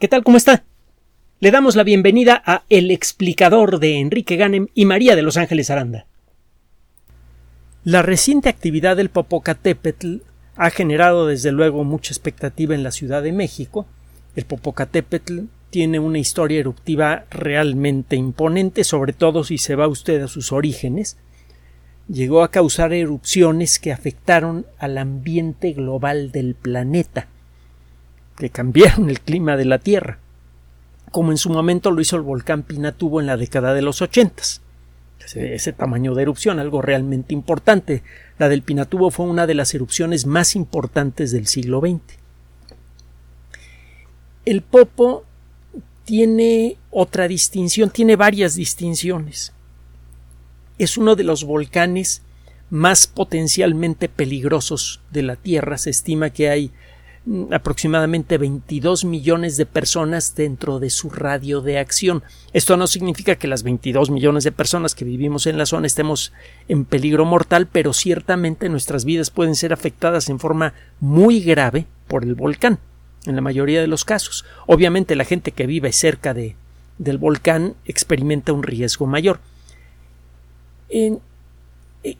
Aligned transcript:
¿Qué 0.00 0.08
tal? 0.08 0.24
¿Cómo 0.24 0.36
está? 0.36 0.64
Le 1.38 1.52
damos 1.52 1.76
la 1.76 1.84
bienvenida 1.84 2.42
a 2.44 2.64
El 2.68 2.90
explicador 2.90 3.78
de 3.78 4.00
Enrique 4.00 4.34
Ganem 4.34 4.66
y 4.74 4.86
María 4.86 5.14
de 5.14 5.22
Los 5.22 5.36
Ángeles 5.36 5.70
Aranda. 5.70 6.06
La 7.84 8.02
reciente 8.02 8.48
actividad 8.48 8.96
del 8.96 9.08
Popocatépetl 9.08 10.16
ha 10.56 10.70
generado 10.70 11.28
desde 11.28 11.52
luego 11.52 11.84
mucha 11.84 12.12
expectativa 12.12 12.74
en 12.74 12.82
la 12.82 12.90
Ciudad 12.90 13.22
de 13.22 13.30
México. 13.30 13.86
El 14.34 14.46
Popocatépetl 14.46 15.42
tiene 15.70 16.00
una 16.00 16.18
historia 16.18 16.58
eruptiva 16.58 17.26
realmente 17.30 18.16
imponente, 18.16 18.82
sobre 18.82 19.12
todo 19.12 19.44
si 19.44 19.58
se 19.58 19.76
va 19.76 19.86
usted 19.86 20.22
a 20.22 20.28
sus 20.28 20.50
orígenes. 20.50 21.18
Llegó 22.08 22.42
a 22.42 22.50
causar 22.50 22.92
erupciones 22.92 23.78
que 23.78 23.92
afectaron 23.92 24.66
al 24.76 24.98
ambiente 24.98 25.72
global 25.72 26.32
del 26.32 26.56
planeta 26.56 27.28
que 28.36 28.50
cambiaron 28.50 29.10
el 29.10 29.20
clima 29.20 29.56
de 29.56 29.64
la 29.64 29.78
Tierra, 29.78 30.18
como 31.10 31.30
en 31.30 31.38
su 31.38 31.50
momento 31.50 31.90
lo 31.90 32.00
hizo 32.00 32.16
el 32.16 32.22
volcán 32.22 32.62
Pinatubo 32.62 33.20
en 33.20 33.26
la 33.26 33.36
década 33.36 33.74
de 33.74 33.82
los 33.82 34.02
ochentas. 34.02 34.60
Ese, 35.24 35.54
ese, 35.54 35.72
tamaño 35.72 36.14
de 36.14 36.22
erupción, 36.22 36.58
algo 36.58 36.82
realmente 36.82 37.32
importante. 37.32 38.02
La 38.38 38.48
del 38.48 38.62
Pinatubo 38.62 39.10
fue 39.10 39.26
una 39.26 39.46
de 39.46 39.54
las 39.54 39.72
erupciones 39.74 40.26
más 40.26 40.54
importantes 40.54 41.30
del 41.30 41.46
siglo 41.46 41.80
XX. 41.80 42.18
El 44.44 44.60
Popo 44.60 45.24
tiene 46.04 46.76
otra 46.90 47.28
distinción, 47.28 47.90
tiene 47.90 48.16
varias 48.16 48.54
distinciones. 48.54 49.52
Es 50.78 50.98
uno 50.98 51.16
de 51.16 51.24
los 51.24 51.44
volcanes 51.44 52.22
más 52.70 53.06
potencialmente 53.06 54.08
peligrosos 54.08 55.00
de 55.10 55.22
la 55.22 55.36
Tierra. 55.36 55.78
Se 55.78 55.90
estima 55.90 56.30
que 56.30 56.50
hay 56.50 56.72
aproximadamente 57.50 58.36
22 58.36 59.06
millones 59.06 59.56
de 59.56 59.64
personas 59.64 60.34
dentro 60.34 60.78
de 60.78 60.90
su 60.90 61.08
radio 61.08 61.62
de 61.62 61.78
acción. 61.78 62.22
Esto 62.52 62.76
no 62.76 62.86
significa 62.86 63.36
que 63.36 63.48
las 63.48 63.62
22 63.62 64.10
millones 64.10 64.44
de 64.44 64.52
personas 64.52 64.94
que 64.94 65.06
vivimos 65.06 65.46
en 65.46 65.56
la 65.56 65.64
zona 65.64 65.86
estemos 65.86 66.32
en 66.68 66.84
peligro 66.84 67.24
mortal, 67.24 67.66
pero 67.66 67.94
ciertamente 67.94 68.68
nuestras 68.68 69.06
vidas 69.06 69.30
pueden 69.30 69.54
ser 69.54 69.72
afectadas 69.72 70.28
en 70.28 70.38
forma 70.38 70.74
muy 71.00 71.40
grave 71.40 71.86
por 72.08 72.24
el 72.24 72.34
volcán, 72.34 72.78
en 73.24 73.36
la 73.36 73.40
mayoría 73.40 73.80
de 73.80 73.86
los 73.86 74.04
casos. 74.04 74.44
Obviamente 74.66 75.16
la 75.16 75.24
gente 75.24 75.52
que 75.52 75.66
vive 75.66 75.92
cerca 75.92 76.34
de, 76.34 76.56
del 76.98 77.16
volcán 77.16 77.74
experimenta 77.86 78.52
un 78.52 78.62
riesgo 78.62 79.06
mayor. 79.06 79.40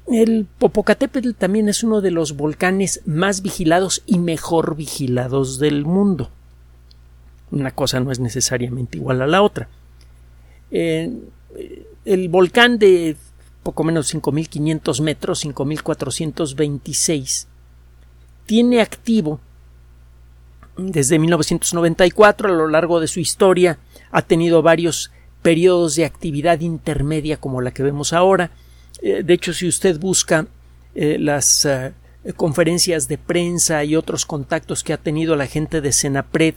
El 0.07 0.47
Popocatépetl 0.59 1.33
también 1.33 1.69
es 1.69 1.83
uno 1.83 2.01
de 2.01 2.11
los 2.11 2.37
volcanes 2.37 3.03
más 3.05 3.43
vigilados 3.43 4.03
y 4.07 4.19
mejor 4.19 4.77
vigilados 4.77 5.59
del 5.59 5.85
mundo. 5.85 6.31
Una 7.51 7.71
cosa 7.71 8.01
no 8.01 8.11
es 8.11 8.19
necesariamente 8.19 8.97
igual 8.97 9.21
a 9.23 9.27
la 9.27 9.43
otra. 9.43 9.69
Eh, 10.71 11.13
el 12.05 12.29
volcán 12.29 12.79
de 12.79 13.17
poco 13.63 13.85
menos 13.85 14.15
5.500 14.15 15.03
metros, 15.03 15.45
5.426, 15.45 17.47
tiene 18.47 18.81
activo 18.81 19.41
desde 20.77 21.19
1994 21.19 22.49
a 22.49 22.53
lo 22.53 22.69
largo 22.69 23.01
de 23.01 23.07
su 23.07 23.21
historia 23.21 23.79
ha 24.11 24.23
tenido 24.23 24.63
varios 24.63 25.13
periodos 25.43 25.95
de 25.95 26.05
actividad 26.05 26.61
intermedia 26.61 27.37
como 27.37 27.61
la 27.61 27.73
que 27.73 27.83
vemos 27.83 28.13
ahora 28.13 28.51
de 29.03 29.35
hecho, 29.35 29.53
si 29.53 29.67
usted 29.67 29.99
busca 29.99 30.47
eh, 30.95 31.19
las 31.19 31.65
eh, 31.65 31.93
conferencias 32.37 33.09
de 33.09 33.19
prensa 33.19 33.85
y 33.85 33.97
otros 33.97 34.25
contactos 34.25 34.85
que 34.85 34.93
ha 34.93 34.99
tenido 34.99 35.37
la 35.37 35.47
gente 35.47 35.81
de 35.81 35.93
Senapred 35.93 36.55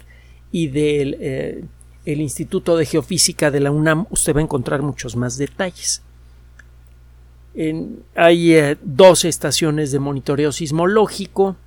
y 0.52 0.68
del 0.68 1.70
el 2.06 2.22
Instituto 2.22 2.78
de 2.78 2.86
Geofísica 2.86 3.52
de 3.52 3.60
la 3.60 3.70
UNAM, 3.70 4.06
usted 4.12 4.34
va 4.34 4.40
a 4.40 4.44
encontrar 4.44 4.82
muchos 4.82 5.18
más 5.18 5.38
detalles. 5.38 6.02
hay 8.16 8.78
dos 8.82 9.26
estaciones 9.26 9.92
de 9.92 10.00
monitoreo 10.00 10.54
sismológico 10.54 11.58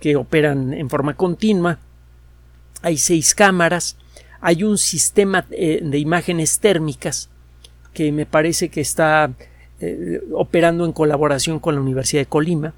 que 0.00 0.16
operan 0.16 0.72
en 0.72 0.88
forma 0.88 1.14
continua. 1.14 1.78
Hay 2.80 2.96
seis 2.96 3.34
cámaras. 3.34 3.98
Hay 4.40 4.64
un 4.64 4.78
sistema 4.78 5.42
de 5.42 5.98
imágenes 5.98 6.58
térmicas 6.58 7.28
que 7.92 8.12
me 8.12 8.24
parece 8.24 8.70
que 8.70 8.80
está 8.80 9.34
eh, 9.80 10.22
operando 10.32 10.86
en 10.86 10.92
colaboración 10.92 11.58
con 11.58 11.74
la 11.74 11.80
Universidad 11.80 12.22
de 12.22 12.26
Colima. 12.26 12.74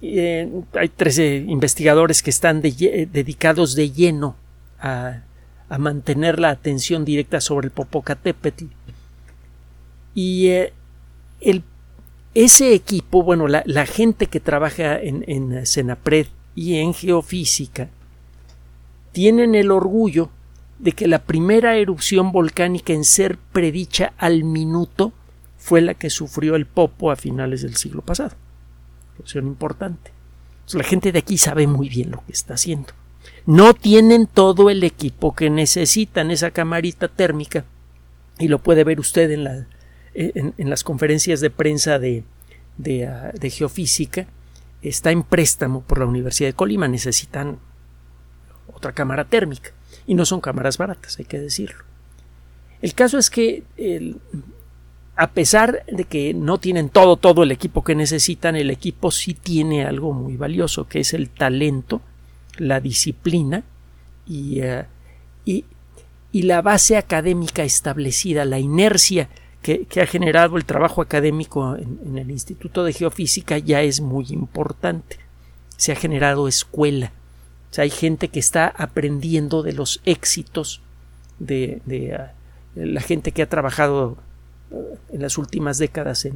Eh, 0.00 0.48
hay 0.72 0.88
13 0.88 1.44
investigadores 1.46 2.22
que 2.22 2.30
están 2.30 2.62
dedicados 2.62 3.74
de 3.74 3.90
lleno 3.90 4.36
a, 4.80 5.22
mantener 5.78 6.40
la 6.40 6.50
atención 6.50 7.04
directa 7.04 7.40
sobre 7.40 7.66
el 7.66 7.70
Popocatépetl. 7.70 8.64
Y 10.14 10.48
eh, 10.48 10.72
ese 12.34 12.74
equipo, 12.74 13.22
bueno, 13.22 13.46
la, 13.46 13.86
gente 13.86 14.26
que 14.26 14.40
trabaja 14.40 14.98
en, 14.98 15.24
en 15.28 15.66
Senapred 15.66 16.26
y 16.54 16.76
en 16.76 16.94
geofísica, 16.94 17.88
tienen 19.12 19.54
el 19.54 19.70
orgullo 19.70 20.30
de 20.80 20.92
que 20.92 21.06
la 21.06 21.22
primera 21.24 21.76
erupción 21.76 22.32
volcánica 22.32 22.94
en 22.94 23.04
ser 23.04 23.36
predicha 23.36 24.14
al 24.16 24.44
minuto 24.44 25.12
fue 25.58 25.82
la 25.82 25.92
que 25.94 26.08
sufrió 26.08 26.56
el 26.56 26.66
Popo 26.66 27.10
a 27.10 27.16
finales 27.16 27.60
del 27.62 27.76
siglo 27.76 28.00
pasado. 28.00 28.34
Erupción 29.14 29.46
importante. 29.46 30.10
la 30.72 30.84
gente 30.84 31.12
de 31.12 31.18
aquí 31.18 31.36
sabe 31.36 31.66
muy 31.66 31.90
bien 31.90 32.10
lo 32.10 32.24
que 32.24 32.32
está 32.32 32.54
haciendo. 32.54 32.88
No 33.44 33.74
tienen 33.74 34.26
todo 34.26 34.70
el 34.70 34.82
equipo 34.82 35.34
que 35.34 35.50
necesitan, 35.50 36.30
esa 36.30 36.50
camarita 36.50 37.08
térmica, 37.08 37.66
y 38.38 38.48
lo 38.48 38.60
puede 38.60 38.84
ver 38.84 39.00
usted 39.00 39.30
en, 39.30 39.66
en, 40.14 40.70
las 40.70 40.82
conferencias 40.82 41.40
de 41.40 41.50
prensa 41.50 41.96
ah, 41.96 41.98
de 41.98 43.50
geofísica, 43.50 44.26
está 44.80 45.10
en 45.10 45.24
préstamo 45.24 45.82
por 45.82 45.98
la 45.98 46.06
Universidad 46.06 46.48
de 46.48 46.54
Colima, 46.54 46.88
necesitan 46.88 47.58
otra 48.72 48.92
cámara 48.92 49.24
térmica 49.24 49.72
y 50.10 50.14
no 50.16 50.26
son 50.26 50.40
cámaras 50.40 50.76
baratas, 50.76 51.20
hay 51.20 51.24
que 51.24 51.38
decirlo. 51.38 51.84
El 52.82 52.94
caso 52.94 53.16
es 53.16 53.30
que 53.30 53.62
a 55.14 55.30
pesar 55.30 55.84
de 55.86 56.02
que 56.02 56.34
no 56.34 56.58
tienen 56.58 56.88
todo, 56.88 57.16
todo 57.16 57.44
el 57.44 57.52
equipo 57.52 57.84
que 57.84 57.94
necesitan, 57.94 58.56
el 58.56 58.70
equipo 58.70 59.12
sí 59.12 59.34
tiene 59.34 59.84
algo 59.84 60.12
muy 60.12 60.36
valioso, 60.36 60.88
que 60.88 60.98
es 60.98 61.14
el 61.14 61.28
talento, 61.28 62.00
la 62.58 62.80
disciplina 62.80 63.62
y, 64.26 64.62
eh, 64.62 64.84
y, 65.44 65.62
la 66.42 66.60
base 66.60 66.96
académica 66.96 67.62
establecida, 67.62 68.44
la 68.44 68.58
inercia 68.58 69.28
que, 69.62 69.86
ha 70.02 70.06
generado 70.06 70.56
el 70.56 70.64
trabajo 70.64 71.02
académico 71.02 71.76
en, 71.76 72.18
el 72.18 72.32
Instituto 72.32 72.82
de 72.82 72.94
Geofísica 72.94 73.58
ya 73.58 73.80
es 73.82 74.00
muy 74.00 74.26
importante. 74.30 75.18
Se 75.76 75.92
ha 75.92 75.94
generado 75.94 76.48
escuela, 76.48 77.12
o 77.70 77.74
sea, 77.74 77.84
hay 77.84 77.90
gente 77.90 78.28
que 78.28 78.40
está 78.40 78.66
aprendiendo 78.66 79.62
de 79.62 79.72
los 79.72 80.00
éxitos 80.04 80.80
de, 81.38 81.80
ah, 82.18 82.32
la 82.74 83.00
gente 83.00 83.32
que 83.32 83.42
ha 83.42 83.48
trabajado 83.48 84.18
ah, 84.72 84.76
en 85.12 85.22
las 85.22 85.38
últimas 85.38 85.78
décadas 85.78 86.24
eh, 86.24 86.32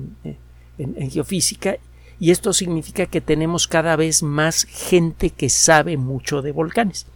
en, 0.79 1.11
geofísica 1.11 1.77
y 2.21 2.31
esto 2.31 2.53
significa 2.53 3.07
que 3.07 3.21
tenemos 3.21 3.67
cada 3.67 3.97
vez 3.97 4.23
más 4.23 4.65
gente 4.65 5.31
que 5.31 5.51
sabe 5.51 5.97
mucho 5.97 6.41
de 6.41 6.53
volcanes. 6.53 7.07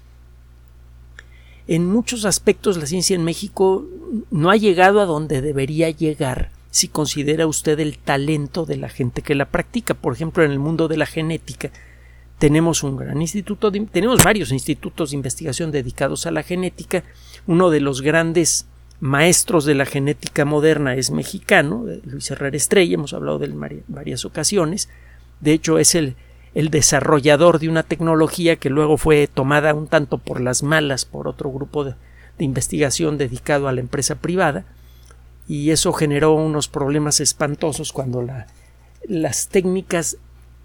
En 1.69 1.87
muchos 1.87 2.25
aspectos 2.25 2.77
la 2.77 2.87
ciencia 2.87 3.15
en 3.15 3.23
México 3.23 3.85
no 4.33 4.51
ha 4.51 4.57
llegado 4.57 5.01
a 5.01 5.07
donde 5.07 5.43
debería 5.43 5.91
llegar 5.91 6.51
si 6.73 6.89
considera 6.89 7.47
usted 7.47 7.79
el 7.79 7.99
talento 7.99 8.67
de 8.67 8.79
la 8.79 8.89
gente 8.89 9.23
que 9.23 9.37
la 9.37 9.45
practica. 9.45 9.95
Por 9.95 10.13
ejemplo, 10.13 10.43
en 10.43 10.51
el 10.51 10.59
mundo 10.59 10.89
de 10.89 10.97
la 10.97 11.07
genética 11.07 11.71
tenemos 12.39 12.83
un 12.83 12.97
gran 12.97 13.21
instituto, 13.21 13.73
tenemos 13.73 14.23
varios 14.23 14.53
institutos 14.53 15.11
de 15.11 15.17
investigación 15.17 15.71
dedicados 15.73 16.27
a 16.27 16.31
la 16.31 16.43
genética. 16.43 17.03
Uno 17.47 17.71
de 17.71 17.81
los 17.81 18.01
grandes 18.01 18.67
maestros 19.01 19.65
de 19.65 19.75
la 19.75 19.87
genética 19.87 20.45
moderna 20.45 20.95
es 20.95 21.11
mexicano, 21.11 21.89
eh, 21.89 22.01
Luis 22.05 22.31
Herrera 22.31 22.57
Estrella, 22.57 22.95
hemos 22.95 23.13
hablado 23.13 23.39
de 23.39 23.47
él 23.47 23.83
varias 23.89 24.25
ocasiones. 24.25 24.89
De 25.41 25.53
hecho, 25.53 25.79
es 25.79 25.95
el, 25.95 26.17
el 26.55 26.71
desarrollador 26.71 27.59
de 27.59 27.69
una 27.69 27.83
tecnología 27.83 28.57
que 28.57 28.71
luego 28.71 28.97
fue 28.97 29.29
tomada 29.29 29.75
un 29.75 29.87
tanto 29.87 30.19
por 30.19 30.41
las 30.41 30.63
malas 30.63 31.05
por 31.05 31.29
otro 31.29 31.51
grupo 31.51 31.85
de, 31.85 31.95
de 32.39 32.45
investigación 32.45 33.19
dedicado 33.19 33.69
a 33.69 33.73
la 33.73 33.81
empresa 33.81 34.15
privada 34.17 34.65
y 35.49 35.71
eso 35.71 35.93
generó 35.93 36.35
unos 36.35 36.69
problemas 36.69 37.21
espantosos 37.21 37.93
cuando 37.93 38.23
la, 38.23 38.47
las 39.09 39.49
técnicas 39.49 40.19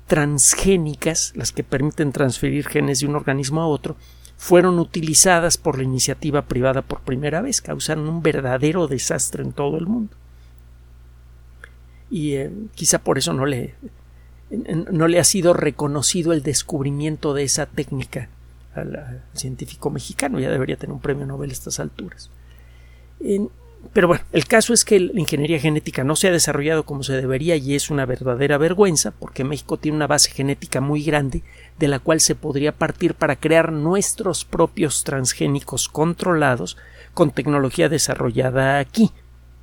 transgénicas, 0.07 1.33
las 1.35 1.51
que 1.51 1.63
permiten 1.63 2.11
transferir 2.11 2.67
genes 2.67 3.00
de 3.00 3.07
un 3.07 3.15
organismo 3.15 3.61
a 3.61 3.67
otro, 3.67 3.95
fueron 4.38 4.79
utilizadas 4.79 5.57
por 5.57 5.77
la 5.77 5.83
iniciativa 5.83 6.44
privada 6.44 6.81
por 6.81 7.01
primera 7.01 7.41
vez, 7.41 7.61
causaron 7.61 8.09
un 8.09 8.21
verdadero 8.21 8.88
desastre 8.88 9.44
en 9.44 9.53
todo 9.53 9.77
el 9.77 9.85
mundo. 9.85 10.15
Y 12.09 12.33
eh, 12.33 12.51
quizá 12.75 13.00
por 13.00 13.17
eso 13.17 13.33
no 13.33 13.45
le, 13.45 13.75
no 14.91 15.07
le 15.07 15.19
ha 15.19 15.23
sido 15.23 15.53
reconocido 15.53 16.33
el 16.33 16.44
descubrimiento 16.44 17.33
de 17.33 17.44
esa 17.44 17.65
técnica 17.65 18.29
al, 18.75 19.23
científico 19.33 19.89
mexicano, 19.89 20.39
ya 20.39 20.51
debería 20.51 20.77
tener 20.77 20.94
un 20.94 21.01
premio 21.01 21.25
Nobel 21.25 21.50
a 21.50 21.53
estas 21.53 21.79
alturas. 21.79 22.29
Pero 23.91 24.07
bueno, 24.07 24.24
el 24.31 24.45
caso 24.45 24.74
es 24.74 24.85
que 24.85 25.00
la 25.00 25.19
ingeniería 25.19 25.59
genética 25.59 26.03
no 26.03 26.15
se 26.15 26.27
ha 26.27 26.31
desarrollado 26.31 26.83
como 26.83 27.03
se 27.03 27.13
debería 27.13 27.57
y 27.57 27.75
es 27.75 27.89
una 27.89 28.06
verdadera 28.06 28.57
vergüenza 28.57 29.12
porque 29.12 29.44
México 29.44 29.77
tiene 29.77 29.97
una 29.97 30.07
base 30.07 30.31
genética 30.31 30.80
muy 30.80 31.03
grande 31.03 31.44
de 31.80 31.88
la 31.89 32.00
cual 32.00 32.21
se 32.21 32.35
podría 32.35 32.71
partir 32.71 33.13
para 33.15 33.35
crear 33.35 33.71
nuestros 33.71 34.45
propios 34.45 35.03
transgénicos 35.03 35.89
controlados 35.89 36.77
con 37.13 37.31
tecnología 37.31 37.89
desarrollada 37.89 38.80
aquí. 38.80 39.12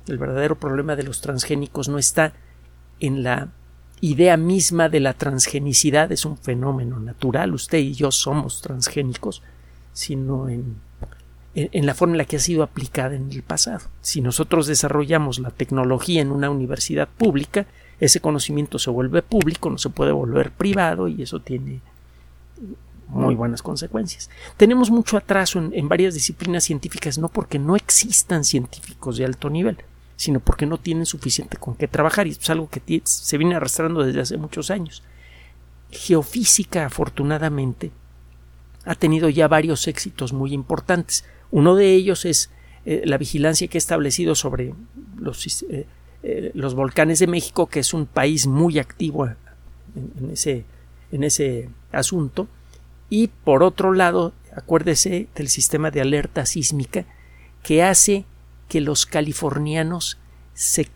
El 0.07 0.17
verdadero 0.17 0.55
problema 0.55 0.95
de 0.95 1.03
los 1.03 1.21
transgénicos 1.21 1.89
no 1.89 1.97
está 1.97 2.33
en 2.99 3.23
la 3.23 3.49
idea 4.01 4.37
misma 4.37 4.89
de 4.89 4.99
la 4.99 5.13
transgenicidad, 5.13 6.11
es 6.11 6.25
un 6.25 6.37
fenómeno 6.37 6.99
natural, 6.99 7.53
usted 7.53 7.77
y 7.79 7.93
yo 7.93 8.11
somos 8.11 8.61
transgénicos, 8.61 9.43
sino 9.93 10.49
en, 10.49 10.77
en, 11.55 11.85
la 11.85 11.93
forma 11.93 12.13
en 12.13 12.17
la 12.19 12.25
que 12.25 12.37
ha 12.37 12.39
sido 12.39 12.63
aplicada 12.63 13.15
en 13.15 13.31
el 13.31 13.43
pasado. 13.43 13.81
Si 14.01 14.21
nosotros 14.21 14.67
desarrollamos 14.67 15.39
la 15.39 15.51
tecnología 15.51 16.21
en 16.21 16.31
una 16.31 16.49
universidad 16.49 17.07
pública, 17.09 17.65
ese 17.99 18.19
conocimiento 18.19 18.79
se 18.79 18.89
vuelve 18.89 19.21
público, 19.21 19.69
no 19.69 19.77
se 19.77 19.89
puede 19.89 20.11
volver 20.11 20.51
privado 20.51 21.07
y 21.07 21.21
eso 21.21 21.39
tiene 21.39 21.81
muy 23.07 23.35
buenas 23.35 23.61
consecuencias. 23.61 24.29
Tenemos 24.57 24.89
mucho 24.89 25.17
atraso 25.17 25.59
en, 25.59 25.89
varias 25.89 26.13
disciplinas 26.13 26.63
científicas, 26.63 27.17
no 27.17 27.27
porque 27.27 27.59
no 27.59 27.75
existan 27.75 28.43
científicos 28.43 29.17
de 29.17 29.25
alto 29.25 29.49
nivel, 29.49 29.77
sino 30.15 30.39
porque 30.39 30.65
no 30.65 30.77
tienen 30.77 31.05
suficiente 31.05 31.57
con 31.57 31.75
qué 31.75 31.87
trabajar, 31.87 32.27
y 32.27 32.31
es 32.31 32.49
algo 32.49 32.69
que 32.69 33.01
se 33.03 33.37
viene 33.37 33.55
arrastrando 33.55 34.03
desde 34.03 34.21
hace 34.21 34.37
muchos 34.37 34.71
años. 34.71 35.03
Geofísica, 35.91 36.85
afortunadamente, 36.85 37.91
ha 38.85 38.95
tenido 38.95 39.29
ya 39.29 39.47
varios 39.47 39.87
éxitos 39.87 40.33
muy 40.33 40.53
importantes. 40.53 41.25
Uno 41.51 41.75
de 41.75 41.93
ellos 41.93 42.25
es 42.25 42.49
eh, 42.85 43.03
la 43.05 43.17
vigilancia 43.17 43.67
que 43.67 43.77
ha 43.77 43.79
establecido 43.79 44.35
sobre 44.35 44.73
los, 45.17 45.63
eh, 45.63 45.85
eh, 46.23 46.51
los, 46.53 46.73
volcanes 46.73 47.19
de 47.19 47.27
México, 47.27 47.67
que 47.67 47.79
es 47.79 47.93
un 47.93 48.05
país 48.05 48.47
muy 48.47 48.79
activo 48.79 49.27
en 49.27 50.31
ese, 50.31 50.65
en 51.11 51.23
ese 51.23 51.69
asunto 51.91 52.47
y 53.09 53.27
por 53.27 53.61
otro 53.61 53.93
lado, 53.93 54.33
acuérdese 54.55 55.27
del 55.35 55.49
sistema 55.49 55.91
de 55.91 56.01
alerta 56.01 56.45
sísmica 56.45 57.05
que 57.61 57.83
hace 57.83 58.25
que 58.69 58.79
los 58.79 59.05
californianos 59.05 60.17
se, 60.53 60.87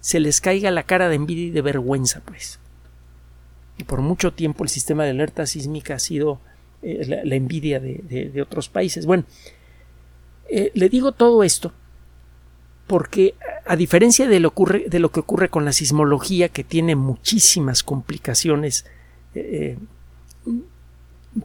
se 0.00 0.18
les 0.18 0.40
caiga 0.40 0.72
la 0.72 0.82
cara 0.82 1.08
de 1.08 1.14
envidia 1.14 1.46
y 1.46 1.50
de 1.50 1.62
vergüenza, 1.62 2.22
pues. 2.24 2.58
Y 3.78 3.84
por 3.84 4.00
mucho 4.00 4.32
tiempo 4.32 4.64
el 4.64 4.68
sistema 4.68 5.04
de 5.04 5.10
alerta 5.10 5.46
sísmica 5.46 5.94
ha 5.94 5.98
sido 6.00 6.40
la, 6.82 7.34
envidia 7.36 7.78
de, 7.78 8.42
otros 8.42 8.68
países. 8.68 9.06
Bueno, 9.06 9.24
eh, 10.50 10.72
le 10.74 10.88
digo 10.88 11.12
todo 11.12 11.42
esto 11.42 11.72
porque 12.86 13.34
a 13.66 13.76
diferencia 13.76 14.26
de 14.26 14.40
lo, 14.40 14.52
que 14.52 15.20
ocurre 15.20 15.48
con 15.48 15.64
la 15.64 15.72
sismología, 15.72 16.48
que 16.48 16.64
tiene 16.64 16.96
muchísimas 16.96 17.84
complicaciones 17.84 18.84
eh, 19.36 19.78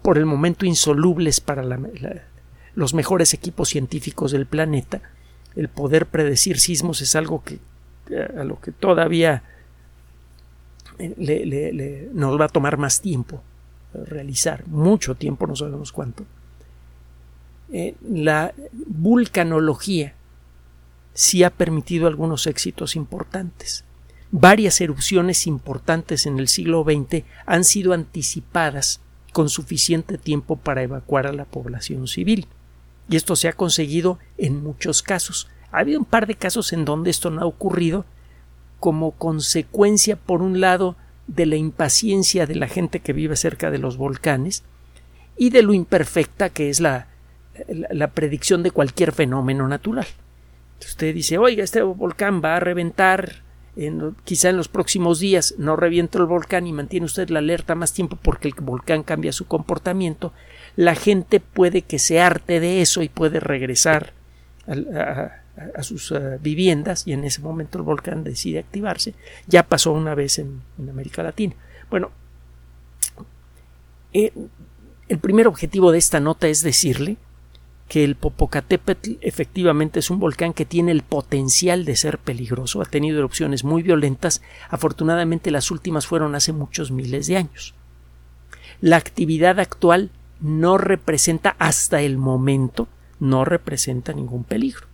por 0.01 0.17
el 0.17 0.25
momento 0.25 0.65
insolubles 0.65 1.41
para 1.41 1.63
los 2.73 2.95
mejores 2.95 3.35
equipos 3.35 3.69
científicos 3.69 4.31
del 4.31 4.47
planeta. 4.47 5.01
El 5.55 5.69
poder 5.69 6.07
predecir 6.07 6.59
sismos 6.59 7.01
es 7.01 7.15
algo 7.15 7.43
que 7.43 7.59
a 8.35 8.43
lo 8.43 8.59
que 8.59 8.71
todavía 8.71 9.43
eh, 10.97 12.09
nos 12.11 12.41
va 12.41 12.45
a 12.45 12.49
tomar 12.49 12.77
más 12.77 13.01
tiempo 13.01 13.43
realizar, 13.93 14.67
mucho 14.67 15.15
tiempo, 15.15 15.47
no 15.47 15.55
sabemos 15.55 15.91
cuánto. 15.91 16.25
Eh, 17.71 17.95
la 18.07 18.53
vulcanología 18.87 20.13
sí 21.13 21.43
ha 21.43 21.49
permitido 21.49 22.07
algunos 22.07 22.45
éxitos 22.45 22.95
importantes. 22.95 23.83
Varias 24.31 24.81
erupciones 24.81 25.47
importantes 25.47 26.25
en 26.25 26.39
el 26.39 26.47
siglo 26.47 26.83
XX 26.83 27.23
han 27.45 27.63
sido 27.63 27.93
anticipadas 27.93 28.99
con 29.31 29.49
suficiente 29.49 30.17
tiempo 30.17 30.57
para 30.57 30.83
evacuar 30.83 31.27
a 31.27 31.33
la 31.33 31.45
población 31.45 32.07
civil. 32.07 32.47
Y 33.09 33.15
esto 33.15 33.35
se 33.35 33.47
ha 33.47 33.53
conseguido 33.53 34.19
en 34.37 34.63
muchos 34.63 35.01
casos. 35.01 35.47
Ha 35.71 35.79
habido 35.79 35.99
un 35.99 36.05
par 36.05 36.27
de 36.27 36.35
casos 36.35 36.73
en 36.73 36.85
donde 36.85 37.09
esto 37.09 37.29
no 37.29 37.41
ha 37.41 37.45
ocurrido 37.45 38.05
como 38.79 39.11
consecuencia, 39.11 40.15
por 40.15 40.41
un 40.41 40.59
lado, 40.59 40.95
de 41.27 41.45
la 41.45 41.55
impaciencia 41.55 42.45
de 42.45 42.55
la 42.55 42.67
gente 42.67 42.99
que 42.99 43.13
vive 43.13 43.35
cerca 43.35 43.71
de 43.71 43.79
los 43.79 43.97
volcanes 43.97 44.63
y 45.37 45.49
de 45.49 45.63
lo 45.63 45.73
imperfecta 45.73 46.49
que 46.49 46.69
es 46.69 46.79
la, 46.79 47.07
la, 47.67 48.11
predicción 48.11 48.63
de 48.63 48.71
cualquier 48.71 49.11
fenómeno 49.11 49.67
natural. 49.67 50.07
Usted 50.79 51.13
dice, 51.13 51.37
oiga, 51.37 51.63
este 51.63 51.81
volcán 51.81 52.41
va 52.43 52.57
a 52.57 52.59
reventar 52.59 53.43
quizá 54.23 54.49
en 54.49 54.57
los 54.57 54.69
próximos 54.69 55.19
días 55.19 55.55
no 55.57 55.75
revienta 55.75 56.17
el 56.17 56.25
volcán 56.25 56.65
y 56.65 56.71
mantiene 56.71 57.05
usted 57.05 57.29
la 57.29 57.39
alerta 57.39 57.75
más 57.75 57.93
tiempo 57.93 58.17
porque 58.21 58.47
el 58.47 58.53
volcán 58.61 59.03
cambia 59.03 59.33
su 59.33 59.47
comportamiento, 59.47 60.31
la 60.75 60.95
gente 60.95 61.39
puede 61.41 61.81
que 61.81 61.99
se 61.99 62.21
arte 62.21 62.59
de 62.59 62.81
eso 62.81 63.03
y 63.03 63.09
puede 63.09 63.39
regresar 63.39 64.13
a, 64.67 65.83
sus 65.83 66.11
eh, 66.11 66.37
viviendas 66.41 67.05
y 67.05 67.13
en 67.13 67.23
ese 67.25 67.41
momento 67.41 67.77
el 67.77 67.83
volcán 67.83 68.23
decide 68.23 68.59
activarse. 68.59 69.13
Ya 69.47 69.63
pasó 69.63 69.91
una 69.91 70.15
vez 70.15 70.39
en, 70.39 70.61
América 70.89 71.21
Latina. 71.23 71.55
Bueno, 71.89 72.11
eh, 74.13 74.31
el 75.07 75.19
primer 75.19 75.47
objetivo 75.47 75.91
de 75.91 75.97
esta 75.97 76.19
nota 76.19 76.47
es 76.47 76.61
decirle 76.61 77.17
que 77.87 78.03
el 78.03 78.15
Popocatépetl 78.15 79.13
efectivamente 79.21 79.99
es 79.99 80.09
un 80.09 80.19
volcán 80.19 80.53
que 80.53 80.65
tiene 80.65 80.91
el 80.91 81.03
potencial 81.03 81.85
de 81.85 81.95
ser 81.95 82.17
peligroso, 82.17 82.81
ha 82.81 82.85
tenido 82.85 83.19
erupciones 83.19 83.63
muy 83.63 83.83
violentas, 83.83 84.41
afortunadamente 84.69 85.51
las 85.51 85.69
últimas 85.69 86.07
fueron 86.07 86.35
hace 86.35 86.51
muchos 86.51 86.91
miles 86.91 87.27
de 87.27 87.37
años. 87.37 87.75
La 88.81 88.97
actividad 88.97 89.59
actual 89.59 90.09
no 90.41 90.77
representa 90.77 91.55
hasta 91.59 92.01
el 92.01 92.17
momento, 92.17 92.87
no 93.19 93.45
representa 93.45 94.13
ningún 94.13 94.43
peligro. 94.43 94.87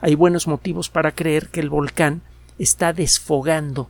Hay 0.00 0.14
buenos 0.14 0.46
motivos 0.46 0.88
para 0.88 1.12
creer 1.12 1.48
que 1.48 1.60
el 1.60 1.70
volcán 1.70 2.22
está 2.58 2.92
desfogando 2.92 3.88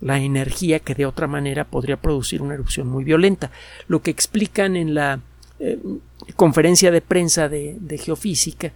la 0.00 0.18
energía 0.18 0.80
que 0.80 0.94
de 0.94 1.06
otra 1.06 1.26
manera 1.26 1.64
podría 1.64 1.96
producir 1.96 2.42
una 2.42 2.54
erupción 2.54 2.88
muy 2.88 3.04
violenta. 3.04 3.50
Lo 3.88 4.02
que 4.02 4.10
explican 4.10 4.76
en 4.76 4.94
la 4.94 5.20
eh, 5.60 5.78
conferencia 6.36 6.90
de 6.90 7.00
prensa 7.00 7.48
de, 7.48 7.98
geofísica 8.02 8.72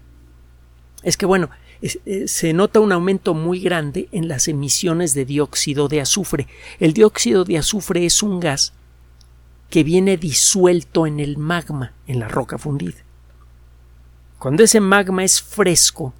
es 1.02 1.16
que, 1.16 1.26
bueno, 1.26 1.50
eh, 1.80 2.26
se 2.26 2.52
nota 2.52 2.80
un 2.80 2.92
aumento 2.92 3.34
muy 3.34 3.60
grande 3.60 4.08
en 4.12 4.28
las 4.28 4.48
emisiones 4.48 5.14
de 5.14 5.24
dióxido 5.24 5.88
de 5.88 6.00
azufre. 6.00 6.46
El 6.80 6.92
dióxido 6.92 7.44
de 7.44 7.58
azufre 7.58 8.04
es 8.04 8.22
un 8.22 8.40
gas 8.40 8.72
que 9.70 9.84
viene 9.84 10.16
disuelto 10.16 11.06
en 11.06 11.20
el 11.20 11.36
magma, 11.36 11.92
en 12.06 12.20
la 12.20 12.28
roca 12.28 12.58
fundida. 12.58 13.04
Cuando 14.38 14.62
ese 14.62 14.80
magma 14.80 15.24
es 15.24 15.42
fresco, 15.42 16.14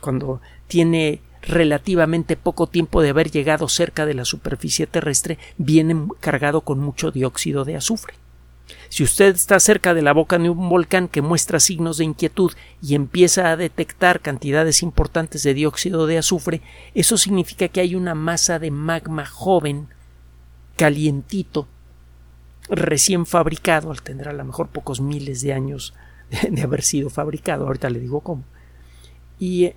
cuando 0.00 0.40
tiene 0.66 1.20
relativamente 1.42 2.36
poco 2.36 2.66
tiempo 2.66 3.02
de 3.02 3.10
haber 3.10 3.30
llegado 3.30 3.68
cerca 3.68 4.06
de 4.06 4.14
la 4.14 4.24
superficie 4.24 4.86
terrestre, 4.86 5.38
viene 5.58 6.08
cargado 6.20 6.62
con 6.62 6.78
mucho 6.78 7.10
dióxido 7.10 7.64
de 7.64 7.76
azufre. 7.76 8.14
Si 8.88 9.04
usted 9.04 9.34
está 9.34 9.60
cerca 9.60 9.94
de 9.94 10.02
la 10.02 10.12
boca 10.12 10.38
de 10.38 10.50
un 10.50 10.68
volcán 10.68 11.08
que 11.08 11.22
muestra 11.22 11.60
signos 11.60 11.98
de 11.98 12.04
inquietud 12.04 12.52
y 12.82 12.94
empieza 12.94 13.50
a 13.50 13.56
detectar 13.56 14.20
cantidades 14.20 14.82
importantes 14.82 15.42
de 15.42 15.54
dióxido 15.54 16.06
de 16.06 16.18
azufre, 16.18 16.62
eso 16.94 17.16
significa 17.16 17.68
que 17.68 17.80
hay 17.80 17.94
una 17.94 18.14
masa 18.14 18.58
de 18.58 18.70
magma 18.70 19.26
joven, 19.26 19.88
calientito, 20.76 21.68
recién 22.68 23.26
fabricado, 23.26 23.90
al 23.90 24.02
tener 24.02 24.28
a 24.28 24.32
lo 24.32 24.44
mejor 24.44 24.68
pocos 24.68 25.00
miles 25.00 25.40
de 25.42 25.52
años 25.52 25.94
de 26.50 26.62
haber 26.62 26.82
sido 26.82 27.10
fabricado, 27.10 27.66
ahorita 27.66 27.90
le 27.90 28.00
digo 28.00 28.20
cómo. 28.20 28.44
Y 29.38 29.66
eh, 29.66 29.76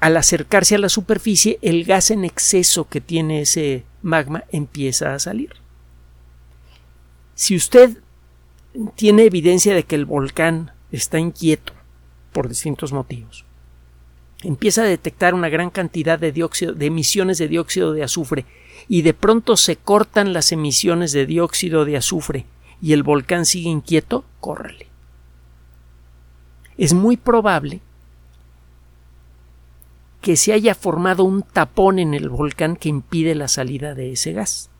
al 0.00 0.16
acercarse 0.16 0.74
a 0.74 0.78
la 0.78 0.88
superficie, 0.88 1.58
el 1.62 1.84
gas 1.84 2.10
en 2.10 2.24
exceso 2.24 2.88
que 2.88 3.00
tiene 3.00 3.42
ese 3.42 3.84
magma 4.02 4.44
empieza 4.50 5.14
a 5.14 5.18
salir. 5.18 5.54
Si 7.34 7.56
usted 7.56 7.98
tiene 8.94 9.24
evidencia 9.24 9.74
de 9.74 9.84
que 9.84 9.94
el 9.94 10.04
volcán 10.04 10.72
está 10.92 11.18
inquieto 11.18 11.72
por 12.32 12.48
distintos 12.48 12.92
motivos. 12.92 13.44
Empieza 14.42 14.82
a 14.82 14.86
detectar 14.86 15.34
una 15.34 15.48
gran 15.48 15.70
cantidad 15.70 16.18
de, 16.18 16.30
dióxido, 16.30 16.72
de 16.72 16.86
emisiones 16.86 17.38
de 17.38 17.48
dióxido 17.48 17.92
de 17.92 18.04
azufre 18.04 18.46
y 18.88 19.02
de 19.02 19.14
pronto 19.14 19.56
se 19.56 19.76
cortan 19.76 20.32
las 20.32 20.52
emisiones 20.52 21.12
de 21.12 21.26
dióxido 21.26 21.84
de 21.84 21.96
azufre 21.96 22.46
y 22.80 22.92
el 22.92 23.02
volcán 23.02 23.44
sigue 23.44 23.68
inquieto, 23.68 24.24
córrele. 24.40 24.86
Es 26.76 26.94
muy 26.94 27.16
probable 27.16 27.80
que 30.20 30.36
se 30.36 30.52
haya 30.52 30.74
formado 30.74 31.24
un 31.24 31.42
tapón 31.42 31.98
en 31.98 32.14
el 32.14 32.28
volcán 32.28 32.76
que 32.76 32.88
impide 32.88 33.34
la 33.34 33.48
salida 33.48 33.94
de 33.94 34.12
ese 34.12 34.32
gas. 34.32 34.70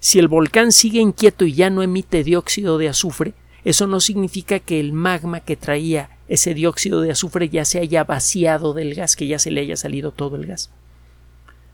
Si 0.00 0.18
el 0.18 0.28
volcán 0.28 0.72
sigue 0.72 1.00
inquieto 1.00 1.44
y 1.44 1.54
ya 1.54 1.70
no 1.70 1.82
emite 1.82 2.24
dióxido 2.24 2.78
de 2.78 2.88
azufre, 2.88 3.34
eso 3.64 3.86
no 3.86 4.00
significa 4.00 4.60
que 4.60 4.80
el 4.80 4.92
magma 4.92 5.40
que 5.40 5.56
traía 5.56 6.10
ese 6.28 6.54
dióxido 6.54 7.00
de 7.00 7.10
azufre 7.10 7.48
ya 7.48 7.64
se 7.64 7.80
haya 7.80 8.04
vaciado 8.04 8.74
del 8.74 8.94
gas, 8.94 9.16
que 9.16 9.26
ya 9.26 9.38
se 9.38 9.50
le 9.50 9.62
haya 9.62 9.76
salido 9.76 10.12
todo 10.12 10.36
el 10.36 10.46
gas. 10.46 10.70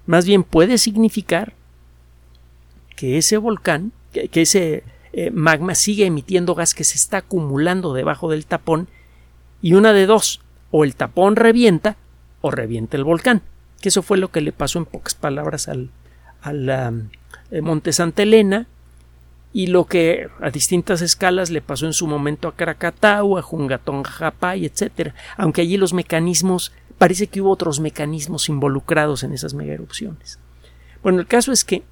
Más 0.06 0.26
bien 0.26 0.42
puede 0.42 0.78
significar 0.78 1.54
que 2.96 3.18
ese 3.18 3.36
volcán, 3.36 3.92
que, 4.12 4.30
ese 4.40 4.84
eh, 5.12 5.30
magma 5.30 5.74
sigue 5.74 6.06
emitiendo 6.06 6.54
gas 6.54 6.74
que 6.74 6.84
se 6.84 6.96
está 6.96 7.18
acumulando 7.18 7.92
debajo 7.92 8.30
del 8.30 8.46
tapón 8.46 8.88
y 9.60 9.74
una 9.74 9.92
de 9.92 10.06
dos, 10.06 10.40
o 10.70 10.84
el 10.84 10.94
tapón 10.94 11.36
revienta 11.36 11.96
o 12.40 12.50
revienta 12.50 12.96
el 12.96 13.04
volcán, 13.04 13.42
que 13.80 13.88
eso 13.88 14.02
fue 14.02 14.18
lo 14.18 14.30
que 14.30 14.40
le 14.40 14.52
pasó 14.52 14.78
en 14.78 14.84
pocas 14.84 15.14
palabras 15.14 15.68
al, 15.68 15.90
al 16.44 16.68
eh, 17.50 17.60
Monte 17.60 17.92
Santa 17.92 18.22
Elena 18.22 18.66
y 19.52 19.68
lo 19.68 19.86
que 19.86 20.28
a 20.40 20.50
distintas 20.50 21.00
escalas 21.00 21.50
le 21.50 21.62
pasó 21.62 21.86
en 21.86 21.92
su 21.92 22.06
momento 22.06 22.48
a 22.48 22.56
Krakatau, 22.56 23.38
a 23.38 23.42
Jungatón 23.42 24.02
Japay, 24.02 24.66
etc. 24.66 25.12
Aunque 25.36 25.62
allí 25.62 25.76
los 25.76 25.92
mecanismos, 25.92 26.72
parece 26.98 27.28
que 27.28 27.40
hubo 27.40 27.50
otros 27.50 27.80
mecanismos 27.80 28.48
involucrados 28.48 29.22
en 29.22 29.32
esas 29.32 29.54
mega 29.54 29.72
erupciones. 29.72 30.38
Bueno, 31.02 31.20
el 31.20 31.26
caso 31.26 31.52
es 31.52 31.64
que 31.64 31.82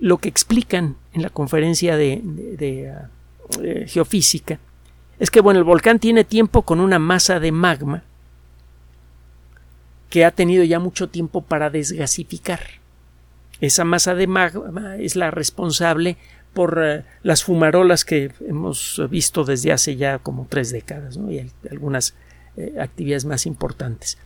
lo 0.00 0.18
que 0.18 0.28
explican 0.28 0.96
en 1.12 1.22
la 1.22 1.30
conferencia 1.30 1.96
de, 1.96 2.92
ah, 2.94 3.08
geofísica 3.86 4.58
es 5.18 5.30
que 5.30 5.40
bueno, 5.40 5.58
el 5.58 5.64
volcán 5.64 5.98
tiene 5.98 6.24
tiempo 6.24 6.62
con 6.62 6.80
una 6.80 6.98
masa 6.98 7.40
de 7.40 7.52
magma 7.52 8.02
que 10.10 10.24
ha 10.24 10.30
tenido 10.30 10.64
ya 10.64 10.78
mucho 10.78 11.08
tiempo 11.08 11.42
para 11.42 11.70
desgasificar. 11.70 12.60
Esa 13.60 13.84
masa 13.84 14.14
de 14.14 14.26
magma 14.26 14.96
es 14.96 15.16
la 15.16 15.30
responsable 15.30 16.16
por 16.54 16.80
eh, 16.82 17.04
las 17.22 17.44
fumarolas 17.44 18.04
que 18.04 18.32
hemos 18.46 19.00
visto 19.10 19.44
desde 19.44 19.72
hace 19.72 19.96
ya 19.96 20.18
como 20.18 20.46
tres 20.48 20.70
décadas 20.70 21.18
y 21.28 21.50
algunas 21.70 22.14
eh, 22.56 22.74
actividades 22.80 23.24
más 23.24 23.46
importantes. 23.46 24.18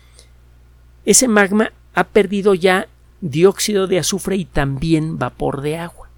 Ese 1.05 1.29
magma 1.29 1.73
ha 1.95 2.05
perdido 2.05 2.55
ya 2.55 2.89
dióxido 3.21 3.87
de 3.87 3.99
azufre 3.99 4.37
y 4.37 4.45
también 4.45 5.19
vapor 5.19 5.63
de 5.63 5.79
agua. 5.79 6.09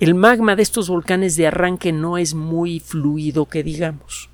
El 0.00 0.14
magma 0.14 0.56
de 0.56 0.62
estos 0.62 0.88
volcanes 0.88 1.36
de 1.36 1.46
arranque 1.46 1.92
no 1.92 2.18
es 2.18 2.34
muy 2.34 2.80
fluido 2.80 3.46
que 3.46 3.62
digamos. 3.62 4.28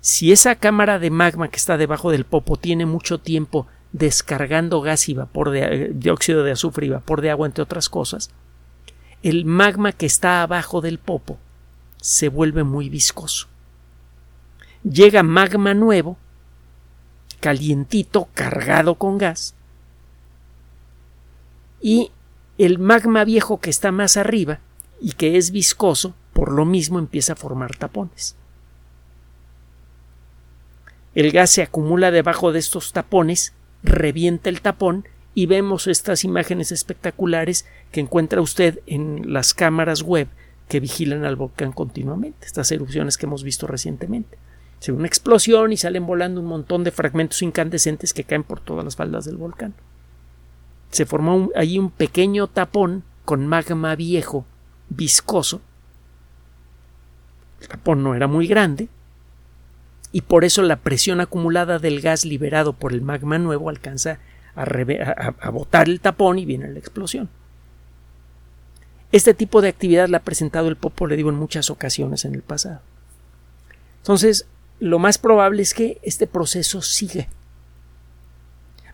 Si 0.00 0.32
esa 0.32 0.54
cámara 0.54 0.98
de 0.98 1.10
magma 1.10 1.48
que 1.48 1.56
está 1.56 1.76
debajo 1.76 2.10
del 2.10 2.24
popo 2.24 2.56
tiene 2.56 2.86
mucho 2.86 3.18
tiempo 3.18 3.66
descargando 3.92 4.80
gas 4.80 5.08
y 5.08 5.14
vapor 5.14 5.50
de 5.50 5.60
eh, 5.60 5.90
dióxido 5.94 6.44
de 6.44 6.52
azufre 6.52 6.86
y 6.86 6.90
vapor 6.90 7.20
de 7.20 7.30
agua, 7.30 7.46
entre 7.46 7.62
otras 7.62 7.88
cosas, 7.88 8.30
el 9.22 9.44
magma 9.44 9.92
que 9.92 10.06
está 10.06 10.42
abajo 10.42 10.80
del 10.80 10.98
popo 10.98 11.38
se 12.00 12.28
vuelve 12.28 12.62
muy 12.62 12.88
viscoso. 12.88 13.48
Llega 14.84 15.22
magma 15.22 15.74
nuevo, 15.74 16.16
calientito, 17.40 18.28
cargado 18.34 18.94
con 18.96 19.18
gas, 19.18 19.54
y 21.80 22.10
el 22.58 22.78
magma 22.78 23.24
viejo 23.24 23.60
que 23.60 23.70
está 23.70 23.92
más 23.92 24.16
arriba 24.16 24.60
y 25.00 25.12
que 25.12 25.36
es 25.36 25.50
viscoso, 25.50 26.14
por 26.32 26.52
lo 26.52 26.64
mismo 26.64 26.98
empieza 26.98 27.32
a 27.34 27.36
formar 27.36 27.76
tapones. 27.76 28.36
El 31.14 31.32
gas 31.32 31.50
se 31.50 31.62
acumula 31.62 32.10
debajo 32.10 32.52
de 32.52 32.58
estos 32.58 32.92
tapones 32.92 33.54
revienta 33.82 34.48
el 34.48 34.60
tapón 34.60 35.06
y 35.34 35.46
vemos 35.46 35.86
estas 35.86 36.24
imágenes 36.24 36.72
espectaculares 36.72 37.66
que 37.92 38.00
encuentra 38.00 38.40
usted 38.40 38.80
en 38.86 39.32
las 39.32 39.54
cámaras 39.54 40.02
web 40.02 40.28
que 40.68 40.80
vigilan 40.80 41.24
al 41.24 41.36
volcán 41.36 41.72
continuamente, 41.72 42.46
estas 42.46 42.72
erupciones 42.72 43.16
que 43.16 43.26
hemos 43.26 43.44
visto 43.44 43.66
recientemente. 43.66 44.38
Se 44.78 44.92
ve 44.92 44.98
una 44.98 45.06
explosión 45.06 45.72
y 45.72 45.76
salen 45.76 46.06
volando 46.06 46.40
un 46.40 46.46
montón 46.46 46.84
de 46.84 46.90
fragmentos 46.90 47.42
incandescentes 47.42 48.12
que 48.12 48.24
caen 48.24 48.44
por 48.44 48.60
todas 48.60 48.84
las 48.84 48.96
faldas 48.96 49.24
del 49.24 49.36
volcán. 49.36 49.74
Se 50.90 51.06
formó 51.06 51.50
allí 51.54 51.78
un 51.78 51.90
pequeño 51.90 52.46
tapón 52.46 53.04
con 53.24 53.46
magma 53.46 53.94
viejo, 53.94 54.44
viscoso. 54.88 55.60
El 57.60 57.68
tapón 57.68 58.02
no 58.02 58.14
era 58.14 58.26
muy 58.26 58.46
grande, 58.46 58.88
y 60.16 60.22
por 60.22 60.46
eso 60.46 60.62
la 60.62 60.76
presión 60.76 61.20
acumulada 61.20 61.78
del 61.78 62.00
gas 62.00 62.24
liberado 62.24 62.72
por 62.72 62.94
el 62.94 63.02
magma 63.02 63.36
nuevo 63.36 63.68
alcanza 63.68 64.18
a, 64.54 65.50
botar 65.50 65.90
el 65.90 66.00
tapón 66.00 66.38
y 66.38 66.46
viene 66.46 66.70
la 66.70 66.78
explosión. 66.78 67.28
Este 69.12 69.34
tipo 69.34 69.60
de 69.60 69.68
actividad 69.68 70.08
la 70.08 70.16
ha 70.16 70.22
presentado 70.22 70.68
el 70.68 70.76
Popo, 70.76 71.06
le 71.06 71.16
digo, 71.16 71.28
en 71.28 71.36
muchas 71.36 71.68
ocasiones 71.68 72.24
en 72.24 72.34
el 72.34 72.40
pasado. 72.40 72.80
Entonces, 73.98 74.46
lo 74.80 74.98
más 74.98 75.18
probable 75.18 75.60
es 75.60 75.74
que 75.74 75.98
este 76.02 76.26
proceso 76.26 76.80
siga. 76.80 77.28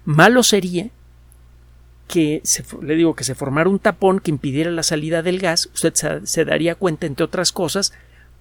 Malo 0.05 0.43
sería 0.43 0.91
que 2.09 2.41
se, 2.43 2.65
le 2.83 2.97
digo 2.97 3.15
que 3.15 3.23
se 3.23 3.37
formara 3.37 3.71
un 3.71 3.79
tapón 3.79 4.19
que 4.19 4.33
impidiera 4.33 4.73
la 4.73 4.83
salida 4.83 5.23
del 5.23 5.39
gas. 5.39 5.71
Usted 5.73 6.25
se 6.25 6.45
daría 6.45 6.75
cuenta, 6.75 7.07
entre 7.07 7.25
otras 7.25 7.53
cosas, 7.53 7.93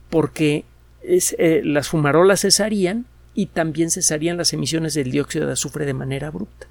porque 0.10 0.66
eh, 1.04 1.62
las 1.64 1.90
fumarolas 1.90 2.42
cesarían 2.42 3.06
y 3.34 3.48
también 3.48 3.90
cesarían 3.90 4.38
las 4.38 4.54
emisiones 4.54 4.94
del 4.94 5.12
dióxido 5.12 5.48
de 5.48 5.54
azufre 5.54 5.86
de 5.86 5.94
manera 5.94 6.28
abrupta. 6.28 6.68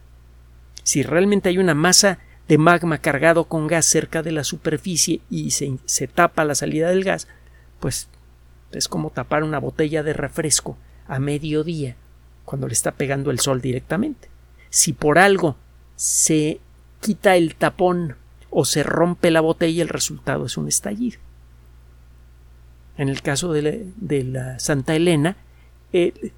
Si 0.83 1.03
realmente 1.03 1.49
hay 1.49 1.59
una 1.59 1.75
masa 1.75 2.19
de 2.49 2.59
magma 2.59 2.99
cargado 2.99 3.45
con 3.45 3.67
gas 3.67 3.87
cerca 3.87 4.23
de 4.23 4.33
la 4.33 4.45
superficie 4.45 5.21
y 5.31 5.51
se, 5.53 5.79
se 5.85 6.09
tapa 6.09 6.45
la 6.45 6.55
salida 6.55 6.91
del 6.91 7.05
gas, 7.05 7.29
pues 7.79 8.09
es 8.73 8.89
como 8.89 9.11
tapar 9.11 9.43
una 9.43 9.59
botella 9.59 10.03
de 10.03 10.13
refresco 10.13 10.77
a 11.07 11.19
mediodía 11.19 11.97
cuando 12.45 12.67
le 12.67 12.73
está 12.73 12.93
pegando 12.93 13.31
el 13.31 13.41
sol 13.41 13.61
directamente. 13.61 14.29
Si 14.69 14.93
por 14.93 15.19
algo 15.19 15.57
se 15.97 16.61
quita 17.01 17.37
el 17.37 17.55
tapón 17.55 18.17
o 18.51 18.65
se 18.65 18.83
rompe 18.83 19.31
la 19.31 19.41
botella, 19.41 19.83
el 19.83 19.89
resultado 19.89 20.47
es 20.47 20.57
un 20.57 20.69
estallido 20.69 21.19
en 23.01 23.09
el 23.09 23.23
caso 23.23 23.55
de 23.55 24.25
la, 24.25 24.61
Santa 24.61 24.95
Elena, 24.95 25.35
eh, 25.91 26.33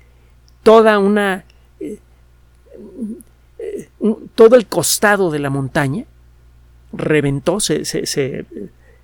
toda 0.62 1.00
una 1.00 1.44
eh, 1.80 1.98
eh, 3.58 3.88
todo 4.36 4.54
el 4.54 4.68
costado 4.68 5.32
de 5.32 5.40
la 5.40 5.50
montaña 5.50 6.04
reventó, 6.92 7.58
se, 7.58 7.84
se, 7.84 8.06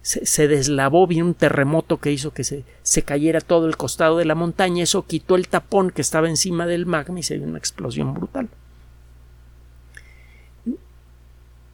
se, 0.03 0.49
deslavó, 0.49 1.09
vino 1.09 1.27
un 1.27 1.35
terremoto 1.35 1.97
que 1.97 2.13
hizo 2.13 2.33
que 2.33 2.45
se, 2.45 2.63
se 2.85 3.03
cayera 3.03 3.41
todo 3.41 3.67
el 3.67 3.77
costado 3.77 4.19
de 4.19 4.25
la 4.25 4.37
montaña, 4.37 4.85
eso 4.85 5.05
quitó 5.05 5.35
el 5.35 5.49
tapón 5.49 5.91
que 5.91 6.03
estaba 6.03 6.29
encima 6.29 6.65
del 6.65 6.87
magma 6.87 7.19
y 7.19 7.25
se 7.25 7.39
dio 7.39 7.49
una 7.49 7.59
explosión 7.59 8.15
brutal. 8.15 8.49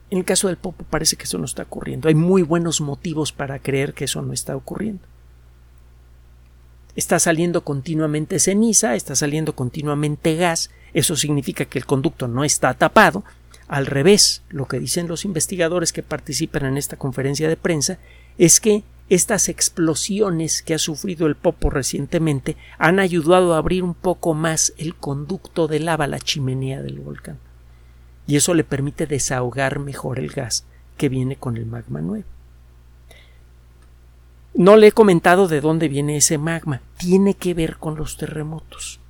En 0.09 0.17
el 0.17 0.25
caso 0.25 0.47
del 0.47 0.57
Popo 0.57 0.83
parece 0.83 1.15
que 1.15 1.25
eso 1.25 1.37
no 1.37 1.45
está 1.45 1.61
ocurriendo. 1.61 2.07
Hay 2.07 2.15
muy 2.15 2.41
buenos 2.41 2.81
motivos 2.81 3.31
para 3.31 3.59
creer 3.59 3.93
que 3.93 4.05
eso 4.05 4.23
no 4.23 4.33
está 4.33 4.55
ocurriendo 4.55 5.05
está 6.95 7.19
saliendo 7.19 7.63
continuamente 7.63 8.39
ceniza, 8.39 8.95
está 8.95 9.15
saliendo 9.15 9.55
continuamente 9.55 10.35
gas, 10.35 10.69
eso 10.93 11.15
significa 11.15 11.65
que 11.65 11.77
el 11.77 11.85
conducto 11.85 12.27
no 12.27 12.43
está 12.43 12.73
tapado. 12.73 13.23
Al 13.67 13.85
revés, 13.85 14.43
lo 14.49 14.67
que 14.67 14.79
dicen 14.79 15.07
los 15.07 15.25
investigadores 15.25 15.91
que 15.91 16.03
participan 16.03 16.65
en 16.65 16.77
esta 16.77 16.97
conferencia 16.97 17.49
de 17.49 17.57
prensa 17.57 17.97
es 18.37 18.59
que 18.59 18.83
estas 19.09 19.49
explosiones 19.49 20.63
que 20.63 20.73
ha 20.73 20.79
sufrido 20.79 21.27
el 21.27 21.35
Popo 21.35 21.69
recientemente 21.69 22.57
han 22.77 22.99
ayudado 22.99 23.53
a 23.53 23.57
abrir 23.57 23.83
un 23.83 23.93
poco 23.93 24.33
más 24.33 24.73
el 24.77 24.95
conducto 24.95 25.67
de 25.67 25.79
lava, 25.79 26.07
la 26.07 26.19
chimenea 26.19 26.81
del 26.81 26.99
volcán. 26.99 27.37
Y 28.27 28.35
eso 28.35 28.53
le 28.53 28.63
permite 28.63 29.05
desahogar 29.05 29.79
mejor 29.79 30.19
el 30.19 30.29
gas 30.29 30.65
que 30.97 31.09
viene 31.09 31.35
con 31.35 31.57
el 31.57 31.65
magma 31.65 32.01
nuevo. 32.01 32.34
No 34.57 34.77
le 34.77 34.87
he 34.87 34.91
comentado 34.93 35.49
de 35.49 35.59
dónde 35.59 35.89
viene 35.89 36.15
ese 36.15 36.37
magma. 36.37 36.81
Tiene 36.97 37.33
que 37.33 37.53
ver 37.53 37.75
con 37.75 37.97
los 37.97 38.15
terremotos. 38.15 39.01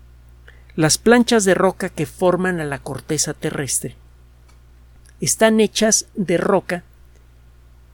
Las 0.75 0.97
planchas 0.97 1.45
de 1.45 1.53
roca 1.53 1.89
que 1.89 2.07
forman 2.07 2.59
a 2.59 2.65
la 2.65 2.79
corteza 2.79 3.33
terrestre 3.35 3.95
están 5.21 5.59
hechas 5.59 6.07
de 6.15 6.37
roca 6.37 6.83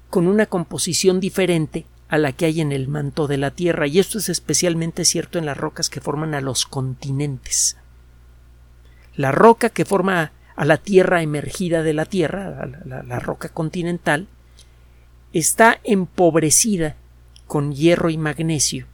con 0.09 0.27
una 0.27 0.45
composición 0.45 1.19
diferente 1.19 1.85
a 2.07 2.17
la 2.17 2.31
que 2.31 2.45
hay 2.45 2.61
en 2.61 2.71
el 2.71 2.87
manto 2.87 3.27
de 3.27 3.37
la 3.37 3.51
Tierra, 3.51 3.85
y 3.85 3.99
esto 3.99 4.17
es 4.17 4.29
especialmente 4.29 5.05
cierto 5.05 5.37
en 5.37 5.45
las 5.45 5.57
rocas 5.57 5.89
que 5.89 6.01
forman 6.01 6.33
a 6.33 6.41
los 6.41 6.65
continentes. 6.65 7.77
La 9.15 9.31
roca 9.31 9.69
que 9.69 9.85
forma 9.85 10.31
a 10.55 10.65
la 10.65 10.77
Tierra 10.77 11.21
emergida 11.21 11.83
de 11.83 11.93
la 11.93 12.05
Tierra, 12.05 12.65
la, 12.85 13.03
la 13.03 13.19
roca 13.19 13.49
continental, 13.49 14.27
está 15.31 15.79
empobrecida 15.83 16.95
con 17.51 17.73
hierro 17.73 18.09
y 18.09 18.17
magnesio 18.17 18.85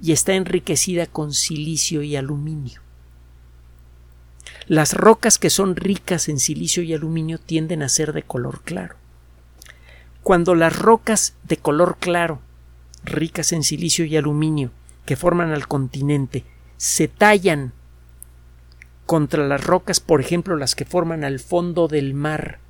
y 0.00 0.12
está 0.12 0.34
enriquecida 0.34 1.06
con 1.06 1.34
silicio 1.34 2.02
y 2.02 2.14
aluminio. 2.14 2.80
Las 4.68 4.94
rocas 4.94 5.40
que 5.40 5.50
son 5.50 5.74
ricas 5.74 6.28
en 6.28 6.38
silicio 6.38 6.84
y 6.84 6.94
aluminio 6.94 7.38
tienden 7.38 7.82
a 7.82 7.88
ser 7.88 8.12
de 8.12 8.22
color 8.22 8.62
claro. 8.62 8.94
Cuando 10.22 10.54
las 10.54 10.78
rocas 10.78 11.34
de 11.42 11.56
color 11.56 11.96
claro, 11.98 12.38
ricas 13.02 13.50
en 13.50 13.64
silicio 13.64 14.04
y 14.04 14.16
aluminio, 14.16 14.70
que 15.04 15.16
forman 15.16 15.50
al 15.50 15.66
continente, 15.66 16.44
se 16.76 17.08
tallan 17.08 17.72
contra 19.04 19.48
las 19.48 19.64
rocas, 19.64 19.98
por 19.98 20.20
ejemplo, 20.20 20.54
las 20.54 20.76
que 20.76 20.84
forman 20.84 21.24
al 21.24 21.40
fondo 21.40 21.88
del 21.88 22.14
mar 22.14 22.60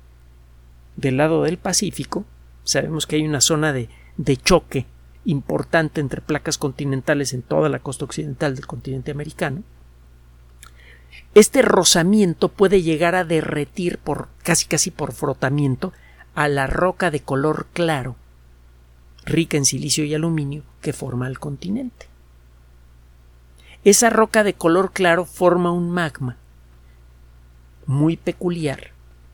del 0.95 1.17
lado 1.17 1.43
del 1.43 1.59
Pacífico, 1.59 2.25
sabemos 2.63 3.05
que 3.05 3.17
hay 3.17 3.27
una 3.27 3.39
zona 3.39 3.71
de, 3.71 3.87
de 4.17 4.37
choque 4.37 4.87
importante 5.25 6.01
entre 6.01 6.21
placas 6.21 6.57
continentales 6.57 7.33
en 7.33 7.41
toda 7.41 7.69
la 7.69 7.79
costa 7.79 8.05
occidental 8.05 8.55
del 8.55 8.67
continente 8.67 9.11
americano, 9.11 9.63
este 11.33 11.61
rozamiento 11.61 12.49
puede 12.49 12.81
llegar 12.81 13.15
a 13.15 13.23
derretir 13.23 13.97
por 13.97 14.27
casi 14.43 14.65
casi 14.65 14.91
por 14.91 15.13
frotamiento 15.13 15.93
a 16.35 16.47
la 16.47 16.67
roca 16.67 17.11
de 17.11 17.21
color 17.21 17.67
claro, 17.73 18.15
rica 19.25 19.57
en 19.57 19.65
silicio 19.65 20.03
y 20.03 20.13
aluminio, 20.13 20.63
que 20.81 20.93
forma 20.93 21.27
el 21.27 21.39
continente. 21.39 22.07
Esa 23.83 24.09
roca 24.09 24.43
de 24.43 24.53
color 24.53 24.91
claro 24.91 25.25
forma 25.25 25.71
un 25.71 25.89
magma 25.89 26.37
muy 27.85 28.15
peculiar 28.17 28.91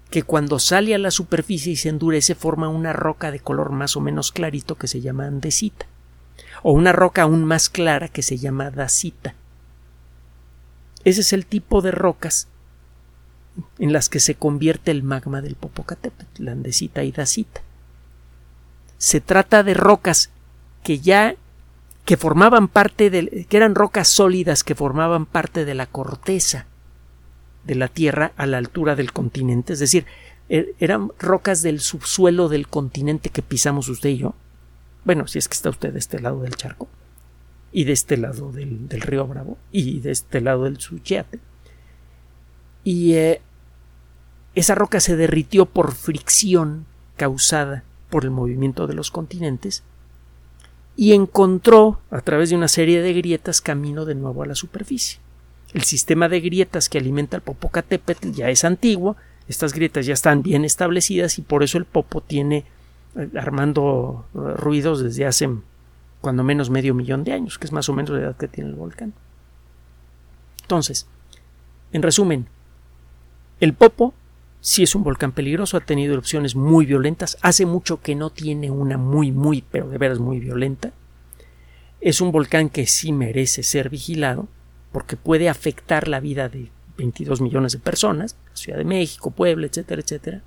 que 0.10 0.24
cuando 0.24 0.60
sale 0.60 0.96
a 0.96 0.98
la 0.98 1.12
superficie 1.12 1.74
y 1.74 1.76
se 1.76 1.90
endurece 1.90 2.36
forma 2.36 2.70
una 2.70 2.94
roca 2.94 3.32
de 3.32 3.40
color 3.40 3.72
más 3.72 3.98
o 3.98 4.02
menos 4.02 4.32
clarito 4.32 4.76
que 4.76 4.88
se 4.88 5.02
llama 5.02 5.28
andesita 5.28 5.86
o 6.64 6.72
una 6.72 6.92
roca 6.92 7.24
aún 7.24 7.44
más 7.46 7.70
clara 7.70 8.08
que 8.08 8.22
se 8.22 8.38
llama 8.38 8.72
dacita. 8.72 9.36
Ese 11.04 11.22
es 11.22 11.34
el 11.34 11.46
tipo 11.46 11.82
de 11.82 11.92
rocas 11.92 12.48
en 13.80 13.94
las 13.94 14.10
que 14.10 14.20
se 14.20 14.36
convierte 14.36 14.92
el 14.92 15.04
magma 15.04 15.42
del 15.42 15.56
Popocatépetl, 15.56 16.44
la 16.44 16.52
andesita 16.52 17.04
y 17.04 17.12
dacita. 17.12 17.62
Se 18.98 19.22
trata 19.22 19.64
de 19.64 19.74
rocas 19.74 20.30
que 20.84 21.00
ya 21.00 21.36
que 22.06 22.18
formaban 22.18 22.68
parte 22.70 23.10
de 23.10 23.46
que 23.50 23.58
eran 23.58 23.76
rocas 23.76 24.08
sólidas 24.08 24.64
que 24.64 24.76
formaban 24.76 25.26
parte 25.26 25.66
de 25.66 25.76
la 25.76 25.86
corteza 25.88 26.66
de 27.67 27.75
la 27.75 27.89
Tierra 27.89 28.31
a 28.38 28.47
la 28.47 28.57
altura 28.57 28.95
del 28.95 29.12
continente, 29.12 29.74
es 29.74 29.79
decir, 29.79 30.05
er, 30.50 30.74
eran 30.79 31.12
rocas 31.19 31.62
del 31.62 31.79
subsuelo 31.81 32.50
del 32.50 32.67
continente 32.67 33.29
que 33.29 33.43
pisamos 33.43 33.89
usted 33.89 34.09
y 34.09 34.17
yo. 34.17 34.33
Bueno, 35.05 35.27
si 35.27 35.38
es 35.38 35.47
que 35.47 35.53
está 35.53 35.69
usted 35.69 35.93
de 35.93 36.00
este 36.00 36.19
lado 36.19 36.41
del 36.41 36.55
charco 36.55 36.88
y 37.71 37.83
de 37.83 37.93
este 37.93 38.17
lado 38.17 38.51
del, 38.51 38.89
río 38.89 39.27
Bravo 39.27 39.57
y 39.71 40.00
de 40.00 40.12
este 40.12 40.41
lado 40.41 40.63
del 40.63 40.79
Suchiate. 40.79 41.39
Y 42.83 43.13
eh, 43.13 43.41
esa 44.55 44.74
roca 44.74 45.00
se 45.00 45.15
derritió 45.15 45.65
por 45.65 45.93
fricción 45.93 46.86
causada 47.17 47.83
por 48.09 48.24
el 48.24 48.31
movimiento 48.31 48.88
de 48.88 48.93
los 48.93 49.12
continentes 49.12 49.83
y 50.95 51.13
encontró, 51.13 52.00
a 52.09 52.21
través 52.21 52.50
de 52.50 52.55
una 52.55 52.67
serie 52.67 53.01
de 53.01 53.13
grietas, 53.13 53.62
camino 53.62 54.05
de 54.05 54.15
nuevo 54.15 54.41
a 54.41 54.47
la 54.47 54.55
superficie. 54.55 55.19
El 55.74 55.83
sistema 55.83 56.29
de 56.29 56.39
grietas 56.39 56.89
que 56.89 56.97
alimenta 56.97 57.36
el 57.36 57.43
Popocatépetl 57.43 58.31
ya 58.31 58.50
es 58.50 58.63
antiguo, 58.63 59.17
estas 59.47 59.74
grietas 59.74 60.05
ya 60.05 60.13
están 60.13 60.43
bien 60.43 60.65
establecidas 60.65 61.39
y 61.39 61.41
por 61.41 61.63
eso 61.63 61.77
el 61.77 61.86
Popo 61.86 62.21
tiene 62.21 62.65
eh, 63.15 63.29
armando 63.38 64.25
eh, 64.33 64.38
ruidos 64.55 65.01
desde 65.01 65.25
hace 65.25 65.50
cuando 66.21 66.43
menos 66.43 66.69
medio 66.69 66.93
millón 66.93 67.24
de 67.24 67.33
años, 67.33 67.57
que 67.57 67.65
es 67.65 67.71
más 67.71 67.88
o 67.89 67.93
menos 67.93 68.12
la 68.12 68.19
edad 68.19 68.38
que 68.38 68.47
tiene 68.47 68.69
el 68.69 68.75
volcán. 68.75 69.13
Entonces, 70.63 71.07
en 71.93 72.01
resumen, 72.01 72.47
el 73.59 73.74
Popo 73.74 74.13
sí 74.59 74.83
es 74.83 74.95
un 74.95 75.03
volcán 75.03 75.31
peligroso, 75.31 75.77
ha 75.77 75.81
tenido 75.81 76.13
erupciones 76.13 76.55
muy 76.55 76.86
violentas, 76.86 77.38
hace 77.41 77.65
mucho 77.65 78.01
que 78.01 78.15
no 78.15 78.29
tiene 78.29 78.69
una 78.69 78.97
muy, 78.97 79.31
muy, 79.31 79.63
pero 79.71 79.88
de 79.88 79.97
veras 79.97 80.19
muy 80.19 80.39
violenta. 80.39 80.91
Es 82.01 82.19
un 82.19 82.31
volcán 82.31 82.69
que 82.69 82.86
sí 82.86 83.13
merece 83.13 83.63
ser 83.63 83.89
vigilado, 83.89 84.47
porque 84.91 85.17
puede 85.17 85.50
afectar 85.50 86.08
la 86.08 86.19
vida 86.19 86.50
de 86.50 86.71
22 86.97 87.41
millones 87.41 87.73
de 87.73 87.80
personas, 87.80 88.36
Ciudad 88.54 88.78
de 88.78 88.86
México, 88.86 89.32
Puebla, 89.32 89.67
etcétera, 89.67 90.02
etcétera. 90.02 90.41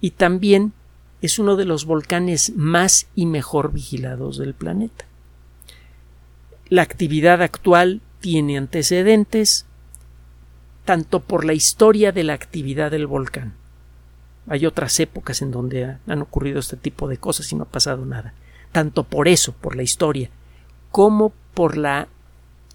Y 0.00 0.12
también 0.12 0.72
es 1.20 1.38
uno 1.38 1.56
de 1.56 1.64
los 1.64 1.84
volcanes 1.84 2.52
más 2.54 3.08
y 3.14 3.26
mejor 3.26 3.72
vigilados 3.72 4.38
del 4.38 4.54
planeta. 4.54 5.06
La 6.68 6.82
actividad 6.82 7.42
actual 7.42 8.00
tiene 8.20 8.58
antecedentes 8.58 9.66
tanto 10.84 11.20
por 11.20 11.44
la 11.44 11.54
historia 11.54 12.12
de 12.12 12.24
la 12.24 12.34
actividad 12.34 12.90
del 12.90 13.06
volcán. 13.06 13.54
Hay 14.48 14.64
otras 14.64 14.98
épocas 15.00 15.42
en 15.42 15.50
donde 15.50 15.96
han 16.06 16.22
ocurrido 16.22 16.58
este 16.58 16.76
tipo 16.76 17.08
de 17.08 17.18
cosas 17.18 17.52
y 17.52 17.56
no 17.56 17.64
ha 17.64 17.68
pasado 17.68 18.06
nada. 18.06 18.32
Tanto 18.72 19.04
por 19.04 19.28
eso, 19.28 19.52
por 19.52 19.76
la 19.76 19.82
historia, 19.82 20.30
como 20.90 21.32
por 21.52 21.76
la 21.76 22.08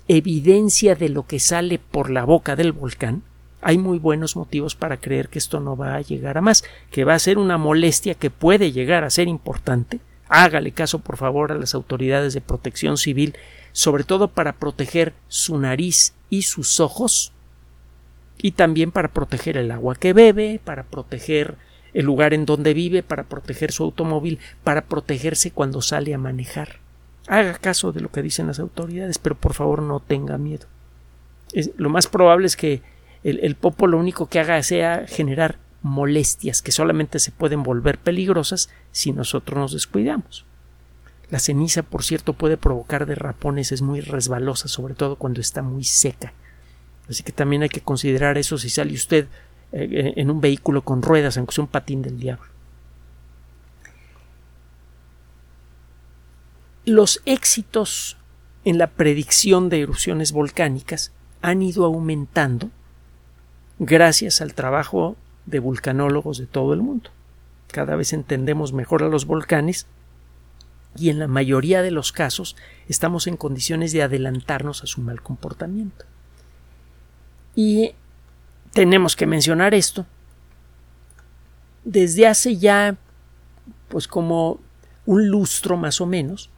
evidencia 0.08 0.96
de 0.96 1.10
lo 1.10 1.26
que 1.26 1.40
sale 1.40 1.80
por 1.80 2.10
la 2.10 2.26
boca 2.26 2.56
del 2.56 2.72
volcán, 2.72 3.24
hay 3.62 3.78
muy 3.78 3.98
buenos 3.98 4.36
motivos 4.36 4.76
para 4.76 4.98
creer 4.98 5.30
que 5.30 5.40
esto 5.40 5.60
no 5.60 5.78
va 5.78 5.96
a 5.96 6.02
llegar 6.02 6.38
a 6.38 6.42
más, 6.42 6.64
que 6.92 7.06
va 7.06 7.14
a 7.14 7.20
ser 7.20 7.38
una 7.38 7.58
molestia 7.58 8.14
que 8.14 8.30
puede 8.30 8.72
llegar 8.74 9.04
a 9.04 9.10
ser 9.10 9.28
importante. 9.28 10.00
Hágale 10.28 10.72
caso, 10.72 11.00
por 11.00 11.18
favor, 11.18 11.52
a 11.52 11.56
las 11.56 11.74
autoridades 11.74 12.34
de 12.34 12.42
protección 12.42 12.98
civil, 12.98 13.36
sobre 13.72 14.04
todo 14.04 14.28
para 14.28 14.54
proteger 14.54 15.14
su 15.30 15.58
nariz 15.58 16.14
y 16.30 16.42
sus 16.42 16.80
ojos, 16.80 17.32
y 18.38 18.52
también 18.52 18.92
para 18.92 19.08
proteger 19.08 19.56
el 19.58 19.72
agua 19.72 19.96
que 19.96 20.12
bebe, 20.12 20.60
para 20.64 20.84
proteger 20.84 21.56
el 21.94 22.06
lugar 22.06 22.34
en 22.34 22.46
donde 22.46 22.74
vive, 22.74 23.04
para 23.04 23.24
proteger 23.24 23.72
su 23.72 23.84
automóvil, 23.84 24.40
para 24.64 24.82
protegerse 24.82 25.52
cuando 25.52 25.82
sale 25.82 26.14
a 26.14 26.18
manejar. 26.18 26.83
Haga 27.28 27.54
caso 27.54 27.92
de 27.92 28.02
lo 28.02 28.12
que 28.12 28.22
dicen 28.22 28.48
las 28.48 28.60
autoridades, 28.60 29.18
pero 29.18 29.36
por 29.36 29.54
favor 29.54 29.82
no 29.82 30.00
tenga 30.00 30.38
miedo. 30.38 30.68
lo 31.78 31.90
más 31.90 32.08
probable 32.08 32.48
es 32.48 32.58
que 32.58 32.82
el, 33.24 33.40
el 33.40 33.56
popo 33.56 33.88
lo 33.88 33.98
único 33.98 34.28
que 34.28 34.40
haga 34.40 34.62
sea 34.64 35.06
generar 35.08 35.58
molestias 35.82 36.62
que 36.62 36.72
solamente 36.72 37.20
se 37.20 37.32
pueden 37.32 37.62
volver 37.62 37.98
peligrosas 37.98 38.70
si 38.92 39.12
nosotros 39.12 39.60
nos 39.60 39.74
descuidamos. 39.74 40.46
La 41.30 41.40
ceniza, 41.40 41.84
por 41.84 42.04
cierto, 42.04 42.34
puede 42.34 42.58
provocar 42.58 43.06
derrapones, 43.06 43.72
es 43.72 43.82
muy 43.82 44.02
resbalosa, 44.02 44.68
sobre 44.68 44.94
todo 44.94 45.16
cuando 45.16 45.42
está 45.42 45.62
muy 45.62 45.84
seca. 45.84 46.34
Así 47.10 47.24
que 47.24 47.32
también 47.32 47.64
hay 47.64 47.70
que 47.70 47.82
considerar 47.82 48.38
eso 48.38 48.58
si 48.58 48.70
sale 48.70 48.94
usted 48.94 49.28
eh, 49.72 50.14
en 50.16 50.30
un 50.30 50.42
vehículo 50.42 50.84
con 50.84 51.02
ruedas, 51.02 51.38
aunque 51.38 51.54
sea 51.54 51.64
un 51.64 51.70
patín 51.70 52.02
del 52.02 52.20
diablo. 52.20 52.53
Los 56.86 57.22
éxitos 57.26 58.18
en 58.66 58.78
la 58.78 58.88
predicción 58.88 59.70
de 59.70 59.82
erupciones 59.82 60.32
volcánicas 60.32 61.12
han 61.42 61.62
ido 61.62 61.86
aumentando 61.86 62.72
gracias 63.80 64.42
al 64.42 64.54
trabajo 64.54 65.16
de 65.46 65.60
vulcanólogos 65.60 66.38
de 66.38 66.46
todo 66.46 66.74
el 66.74 66.82
mundo. 66.82 67.10
Cada 67.68 67.96
vez 67.96 68.14
entendemos 68.14 68.74
mejor 68.74 69.04
a 69.04 69.10
los 69.10 69.26
volcanes 69.26 69.88
y 70.96 71.10
en 71.10 71.20
la 71.20 71.28
mayoría 71.28 71.82
de 71.82 71.92
los 71.92 72.12
casos 72.12 72.56
estamos 72.88 73.28
en 73.28 73.38
condiciones 73.38 73.92
de 73.94 74.04
adelantarnos 74.04 74.84
a 74.84 74.88
su 74.88 75.02
mal 75.02 75.22
comportamiento. 75.22 76.06
Y 77.56 77.92
tenemos 78.74 79.16
que 79.16 79.26
mencionar 79.26 79.74
esto. 79.74 80.06
Desde 81.84 82.28
hace 82.28 82.58
ya, 82.58 82.98
pues 83.90 84.08
como 84.08 84.60
un 85.06 85.28
lustro 85.28 85.78
más 85.78 86.00
o 86.00 86.06
menos, 86.06 86.50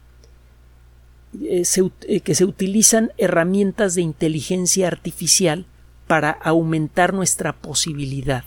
eh, 1.42 1.62
eh, 2.08 2.20
que 2.20 2.34
se 2.34 2.44
utilizan 2.44 3.12
herramientas 3.18 3.94
de 3.94 4.02
inteligencia 4.02 4.88
artificial 4.88 5.66
para 6.06 6.30
aumentar 6.30 7.12
nuestra 7.12 7.52
posibilidad 7.52 8.44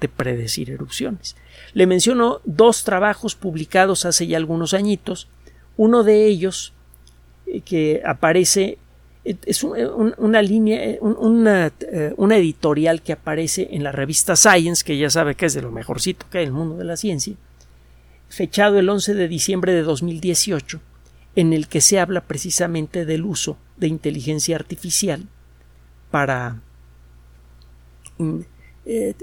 de 0.00 0.08
predecir 0.08 0.70
erupciones. 0.70 1.36
Le 1.74 1.86
menciono 1.86 2.40
dos 2.44 2.84
trabajos 2.84 3.34
publicados 3.34 4.04
hace 4.04 4.26
ya 4.26 4.36
algunos 4.36 4.74
añitos. 4.74 5.28
Uno 5.76 6.02
de 6.02 6.26
ellos, 6.26 6.72
eh, 7.46 7.60
que 7.60 8.02
aparece, 8.04 8.78
es 9.24 9.62
una 9.62 10.42
línea, 10.42 10.98
una, 11.00 11.72
una, 12.16 12.36
editorial 12.36 13.02
que 13.02 13.12
aparece 13.12 13.68
en 13.70 13.84
la 13.84 13.92
revista 13.92 14.34
Science, 14.34 14.82
que 14.84 14.98
ya 14.98 15.10
sabe 15.10 15.36
que 15.36 15.46
es 15.46 15.54
de 15.54 15.62
lo 15.62 15.70
mejorcito 15.70 16.26
que 16.28 16.38
hay 16.38 16.44
en 16.44 16.48
el 16.48 16.54
mundo 16.54 16.76
de 16.76 16.84
la 16.84 16.96
ciencia, 16.96 17.36
fechado 18.28 18.80
el 18.80 18.88
11 18.88 19.14
de 19.14 19.28
diciembre 19.28 19.72
de 19.74 19.82
2018, 19.82 20.80
en 21.34 21.52
el 21.52 21.68
que 21.68 21.80
se 21.80 21.98
habla 21.98 22.22
precisamente 22.22 23.04
del 23.04 23.24
uso 23.24 23.56
de 23.76 23.88
inteligencia 23.88 24.56
artificial 24.56 25.28
para 26.10 26.60
eh, 28.18 29.14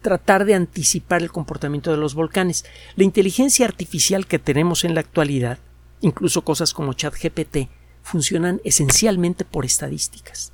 tratar 0.00 0.44
de 0.44 0.54
anticipar 0.54 1.22
el 1.22 1.30
comportamiento 1.30 1.90
de 1.90 1.98
los 1.98 2.14
volcanes. 2.14 2.64
La 2.96 3.04
inteligencia 3.04 3.66
artificial 3.66 4.26
que 4.26 4.38
tenemos 4.38 4.84
en 4.84 4.94
la 4.94 5.00
actualidad, 5.00 5.58
incluso 6.00 6.42
cosas 6.42 6.72
como 6.72 6.94
ChatGPT, 6.94 7.68
funcionan 8.02 8.60
esencialmente 8.64 9.44
por 9.44 9.64
estadísticas. 9.64 10.52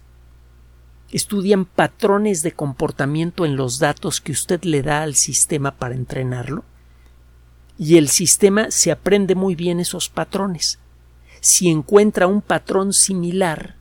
estudian 1.11 1.65
patrones 1.65 2.43
de 2.43 2.53
comportamiento 2.53 3.47
en 3.47 3.57
los 3.57 3.79
datos 3.79 4.21
que 4.21 4.33
usted 4.33 4.63
le 4.65 4.83
da 4.83 5.03
al 5.03 5.15
sistema 5.15 5.71
para 5.79 5.95
entrenarlo 5.95 6.65
y 7.79 7.97
el 7.97 8.09
sistema 8.09 8.71
se 8.71 8.91
aprende 8.91 9.35
muy 9.37 9.55
bien 9.55 9.79
esos 9.79 10.09
patrones. 10.09 10.81
Si 11.41 11.69
encuentra 11.69 12.27
un 12.27 12.41
patrón 12.41 12.93
similar, 12.93 13.77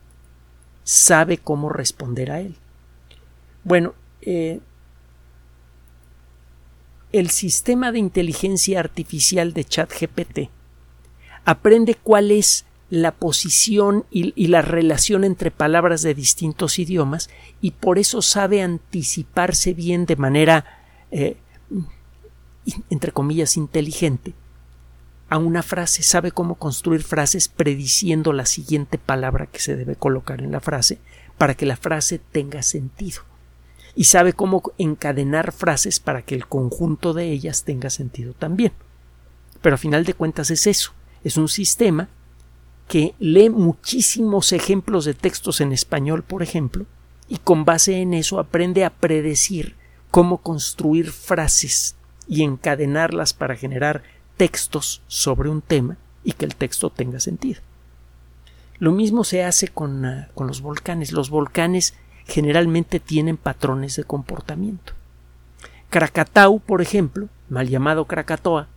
sabe 0.84 1.38
cómo 1.38 1.68
responder 1.68 2.30
a 2.30 2.40
él. 2.40 2.54
Bueno, 3.64 3.94
eh, 4.22 4.60
el 7.12 7.30
sistema 7.30 7.92
de 7.92 7.98
inteligencia 7.98 8.80
artificial 8.80 9.52
de 9.52 9.64
ChatGPT 9.64 10.38
aprende 11.44 11.94
cuál 11.94 12.30
es 12.30 12.64
la 12.90 13.12
posición 13.12 14.06
y, 14.10 14.46
la 14.46 14.62
relación 14.62 15.24
entre 15.24 15.50
palabras 15.50 16.02
de 16.02 16.14
distintos 16.14 16.78
idiomas 16.78 17.28
y 17.60 17.72
por 17.72 17.98
eso 17.98 18.22
sabe 18.22 18.62
anticiparse 18.62 19.74
bien 19.74 20.06
de 20.06 20.16
manera, 20.16 20.64
eh, 21.10 21.36
entre 22.88 23.12
comillas, 23.12 23.58
inteligente 23.58 24.32
a 25.30 25.38
una 25.38 25.62
frase, 25.62 26.02
sabe 26.02 26.32
cómo 26.32 26.54
construir 26.54 27.02
frases 27.02 27.48
prediciendo 27.48 28.32
la 28.32 28.46
siguiente 28.46 28.98
palabra 28.98 29.46
que 29.46 29.60
se 29.60 29.76
debe 29.76 29.96
colocar 29.96 30.40
en 30.40 30.52
la 30.52 30.60
frase 30.60 30.98
para 31.36 31.54
que 31.54 31.66
la 31.66 31.76
frase 31.76 32.18
tenga 32.18 32.62
sentido 32.62 33.22
y 33.94 34.04
sabe 34.04 34.32
cómo 34.32 34.62
encadenar 34.78 35.52
frases 35.52 36.00
para 36.00 36.22
que 36.22 36.34
el 36.34 36.46
conjunto 36.46 37.14
de 37.14 37.30
ellas 37.30 37.64
tenga 37.64 37.90
sentido 37.90 38.32
también. 38.32 38.72
Pero 39.60 39.74
a 39.74 39.78
final 39.78 40.04
de 40.04 40.14
cuentas 40.14 40.50
es 40.50 40.66
eso, 40.66 40.92
es 41.24 41.36
un 41.36 41.48
sistema 41.48 42.08
que 42.86 43.14
lee 43.18 43.50
muchísimos 43.50 44.52
ejemplos 44.52 45.04
de 45.04 45.14
textos 45.14 45.60
en 45.60 45.72
español, 45.72 46.22
por 46.22 46.42
ejemplo, 46.42 46.86
y 47.28 47.38
con 47.38 47.64
base 47.64 48.00
en 48.00 48.14
eso 48.14 48.38
aprende 48.38 48.84
a 48.84 48.90
predecir 48.90 49.76
cómo 50.10 50.38
construir 50.38 51.10
frases 51.10 51.96
y 52.28 52.44
encadenarlas 52.44 53.34
para 53.34 53.56
generar 53.56 54.02
textos 54.38 55.02
sobre 55.08 55.50
un 55.50 55.60
tema 55.60 55.98
y 56.24 56.32
que 56.32 56.46
el 56.46 56.54
texto 56.54 56.88
tenga 56.88 57.20
sentido. 57.20 57.60
Lo 58.78 58.92
mismo 58.92 59.24
se 59.24 59.44
hace 59.44 59.68
con, 59.68 60.06
ah, 60.06 60.28
con 60.34 60.46
los 60.46 60.62
volcanes. 60.62 61.12
Los 61.12 61.28
volcanes 61.28 61.94
generalmente 62.26 63.00
tienen 63.00 63.36
patrones 63.36 63.96
de 63.96 64.04
comportamiento. 64.04 64.94
Krakatau, 65.90 66.60
por 66.60 66.80
ejemplo, 66.80 67.28
mal 67.48 67.68
llamado 67.68 68.04
Krakatoa, 68.04 68.68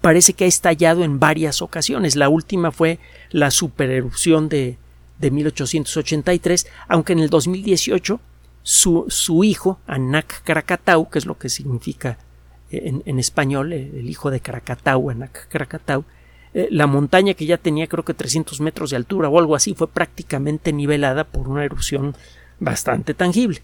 parece 0.00 0.32
que 0.32 0.44
ha 0.44 0.48
estallado 0.48 1.04
en 1.04 1.20
varias 1.20 1.62
ocasiones. 1.62 2.16
La 2.16 2.28
última 2.28 2.70
fue 2.70 2.98
la 3.30 3.50
supererupción 3.50 4.48
de, 4.48 4.78
de 5.18 5.30
1883, 5.30 6.66
aunque 6.88 7.12
en 7.12 7.18
el 7.18 7.28
2018 7.28 8.20
su, 8.62 9.06
su 9.08 9.44
hijo, 9.44 9.78
Anak 9.86 10.42
Krakatau, 10.44 11.10
que 11.10 11.18
es 11.18 11.26
lo 11.26 11.36
que 11.36 11.48
significa 11.48 12.18
en, 12.70 13.02
en 13.04 13.18
español, 13.18 13.72
el, 13.72 14.08
hijo 14.08 14.30
de 14.30 14.40
Krakatau, 14.40 15.10
Anak 15.10 15.48
Krakatau, 15.48 16.04
eh, 16.54 16.68
la 16.70 16.86
montaña 16.86 17.34
que 17.34 17.46
ya 17.46 17.58
tenía 17.58 17.86
creo 17.86 18.04
que 18.04 18.14
300 18.14 18.60
metros 18.60 18.90
de 18.90 18.96
altura 18.96 19.28
o 19.28 19.38
algo 19.38 19.54
así 19.54 19.74
fue 19.74 19.88
prácticamente 19.88 20.72
nivelada 20.72 21.24
por 21.24 21.48
una 21.48 21.64
erupción 21.64 22.14
bastante 22.58 23.14
tangible. 23.14 23.62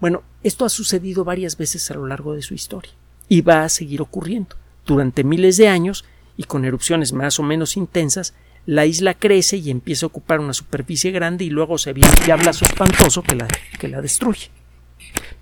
Bueno, 0.00 0.22
esto 0.42 0.64
ha 0.64 0.68
sucedido 0.70 1.24
varias 1.24 1.56
veces 1.56 1.90
a 1.90 1.94
lo 1.94 2.06
largo 2.06 2.34
de 2.34 2.42
su 2.42 2.54
historia 2.54 2.92
y 3.28 3.42
va 3.42 3.64
a 3.64 3.68
seguir 3.68 4.02
ocurriendo 4.02 4.56
durante 4.86 5.24
miles 5.24 5.56
de 5.56 5.68
años 5.68 6.04
y 6.36 6.44
con 6.44 6.64
erupciones 6.64 7.12
más 7.12 7.38
o 7.38 7.42
menos 7.42 7.76
intensas, 7.76 8.34
la 8.66 8.86
isla 8.86 9.14
crece 9.14 9.56
y 9.56 9.70
empieza 9.70 10.06
a 10.06 10.08
ocupar 10.08 10.40
una 10.40 10.54
superficie 10.54 11.10
grande 11.10 11.44
y 11.44 11.50
luego 11.50 11.78
se 11.78 11.92
viene 11.92 12.10
un 12.18 12.24
diablazo 12.24 12.64
espantoso 12.64 13.22
que 13.22 13.36
la, 13.36 13.48
que 13.78 13.88
la 13.88 14.00
destruye. 14.00 14.50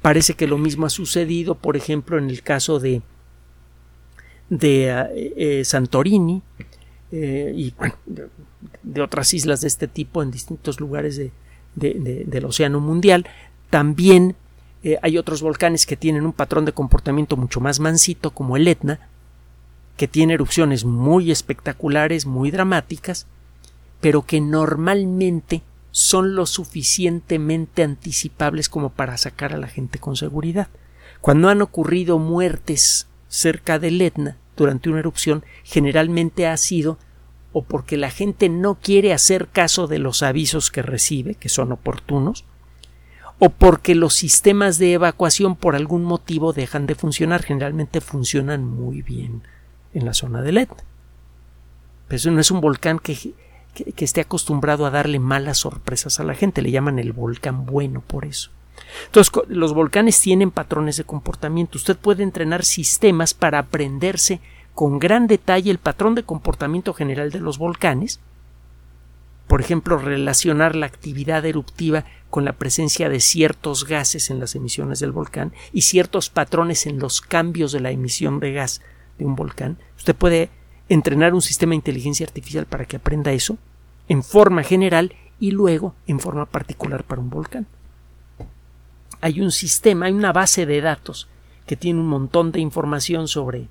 Parece 0.02 0.34
que 0.34 0.46
lo 0.46 0.58
mismo 0.58 0.86
ha 0.86 0.90
sucedido, 0.90 1.54
por 1.54 1.76
ejemplo, 1.76 2.18
en 2.18 2.30
el 2.30 2.42
caso 2.42 2.78
de, 2.78 3.02
de 4.48 4.88
eh, 4.88 5.32
eh, 5.36 5.64
Santorini 5.64 6.42
eh, 7.12 7.52
y 7.54 7.74
de, 8.82 9.02
otras 9.02 9.34
islas 9.34 9.60
de 9.60 9.68
este 9.68 9.88
tipo 9.88 10.22
en 10.22 10.30
distintos 10.30 10.80
lugares 10.80 11.16
de, 11.16 11.32
del 11.74 12.44
océano 12.44 12.80
mundial. 12.80 13.26
También 13.70 14.34
hay 15.02 15.18
otros 15.18 15.42
volcanes 15.42 15.86
que 15.86 15.96
tienen 15.96 16.24
un 16.24 16.32
patrón 16.32 16.64
de 16.64 16.72
comportamiento 16.72 17.36
mucho 17.36 17.60
más 17.60 17.80
mansito, 17.80 18.30
como 18.30 18.56
el 18.56 18.66
Etna, 18.66 19.00
que 19.96 20.08
tiene 20.08 20.34
erupciones 20.34 20.84
muy 20.84 21.30
espectaculares, 21.30 22.24
muy 22.24 22.50
dramáticas, 22.50 23.26
pero 24.00 24.22
que 24.22 24.40
normalmente 24.40 25.62
son 25.98 26.36
lo 26.36 26.46
suficientemente 26.46 27.82
anticipables 27.82 28.68
como 28.68 28.90
para 28.90 29.18
sacar 29.18 29.52
a 29.52 29.56
la 29.56 29.66
gente 29.66 29.98
con 29.98 30.14
seguridad. 30.14 30.68
Cuando 31.20 31.48
han 31.48 31.60
ocurrido 31.60 32.20
muertes 32.20 33.08
cerca 33.26 33.80
del 33.80 34.00
Etna 34.00 34.36
durante 34.56 34.90
una 34.90 35.00
erupción, 35.00 35.44
generalmente 35.64 36.46
ha 36.46 36.56
sido 36.56 36.98
o 37.52 37.64
porque 37.64 37.96
la 37.96 38.12
gente 38.12 38.48
no 38.48 38.76
quiere 38.76 39.12
hacer 39.12 39.48
caso 39.48 39.88
de 39.88 39.98
los 39.98 40.22
avisos 40.22 40.70
que 40.70 40.82
recibe, 40.82 41.34
que 41.34 41.48
son 41.48 41.72
oportunos, 41.72 42.44
o 43.40 43.50
porque 43.50 43.96
los 43.96 44.14
sistemas 44.14 44.78
de 44.78 44.92
evacuación 44.92 45.56
por 45.56 45.74
algún 45.74 46.04
motivo 46.04 46.52
dejan 46.52 46.86
de 46.86 46.94
funcionar. 46.94 47.42
Generalmente 47.42 48.00
funcionan 48.00 48.64
muy 48.64 49.02
bien 49.02 49.42
en 49.94 50.04
la 50.04 50.14
zona 50.14 50.42
del 50.42 50.58
Etna. 50.58 50.84
Pero 52.06 52.16
eso 52.16 52.30
no 52.30 52.40
es 52.40 52.52
un 52.52 52.60
volcán 52.60 53.00
que, 53.00 53.34
que, 53.74 54.04
esté 54.04 54.20
acostumbrado 54.20 54.86
a 54.86 54.90
darle 54.90 55.18
malas 55.18 55.58
sorpresas 55.58 56.20
a 56.20 56.24
la 56.24 56.34
gente. 56.34 56.62
Le 56.62 56.70
llaman 56.70 56.98
el 56.98 57.12
volcán 57.12 57.66
bueno 57.66 58.02
por 58.06 58.24
eso. 58.24 58.50
Entonces, 59.06 59.32
los 59.48 59.74
volcanes 59.74 60.20
tienen 60.20 60.50
patrones 60.50 60.96
de 60.96 61.04
comportamiento. 61.04 61.78
Usted 61.78 61.96
puede 61.96 62.22
entrenar 62.22 62.64
sistemas 62.64 63.34
para 63.34 63.58
aprenderse 63.58 64.40
con 64.74 64.98
gran 64.98 65.26
detalle 65.26 65.70
el 65.70 65.78
patrón 65.78 66.14
de 66.14 66.22
comportamiento 66.22 66.94
general 66.94 67.30
de 67.30 67.40
los 67.40 67.58
volcanes. 67.58 68.20
Por 69.48 69.60
ejemplo, 69.60 69.98
relacionar 69.98 70.76
la 70.76 70.86
actividad 70.86 71.44
eruptiva 71.46 72.04
con 72.30 72.44
la 72.44 72.52
presencia 72.52 73.08
de 73.08 73.20
ciertos 73.20 73.86
gases 73.86 74.30
en 74.30 74.38
las 74.38 74.54
emisiones 74.54 75.00
del 75.00 75.12
volcán 75.12 75.52
y 75.72 75.82
ciertos 75.82 76.28
patrones 76.28 76.86
en 76.86 76.98
los 76.98 77.20
cambios 77.20 77.72
de 77.72 77.80
la 77.80 77.90
emisión 77.90 78.40
de 78.40 78.52
gas 78.52 78.82
de 79.18 79.24
un 79.24 79.34
volcán. 79.34 79.78
Usted 79.96 80.14
puede 80.14 80.50
entrenar 80.88 81.34
un 81.34 81.42
sistema 81.42 81.70
de 81.70 81.76
inteligencia 81.76 82.26
artificial 82.26 82.66
para 82.66 82.84
que 82.84 82.96
aprenda 82.96 83.32
eso 83.32 83.58
en 84.08 84.22
forma 84.22 84.62
general 84.62 85.12
y 85.38 85.50
luego 85.50 85.94
en 86.06 86.20
forma 86.20 86.46
particular 86.46 87.04
para 87.04 87.20
un 87.20 87.30
volcán. 87.30 87.66
Hay 89.20 89.40
un 89.40 89.50
sistema, 89.50 90.06
hay 90.06 90.12
una 90.12 90.32
base 90.32 90.66
de 90.66 90.80
datos 90.80 91.28
que 91.66 91.76
tiene 91.76 92.00
un 92.00 92.06
montón 92.06 92.52
de 92.52 92.60
información 92.60 93.28
sobre, 93.28 93.62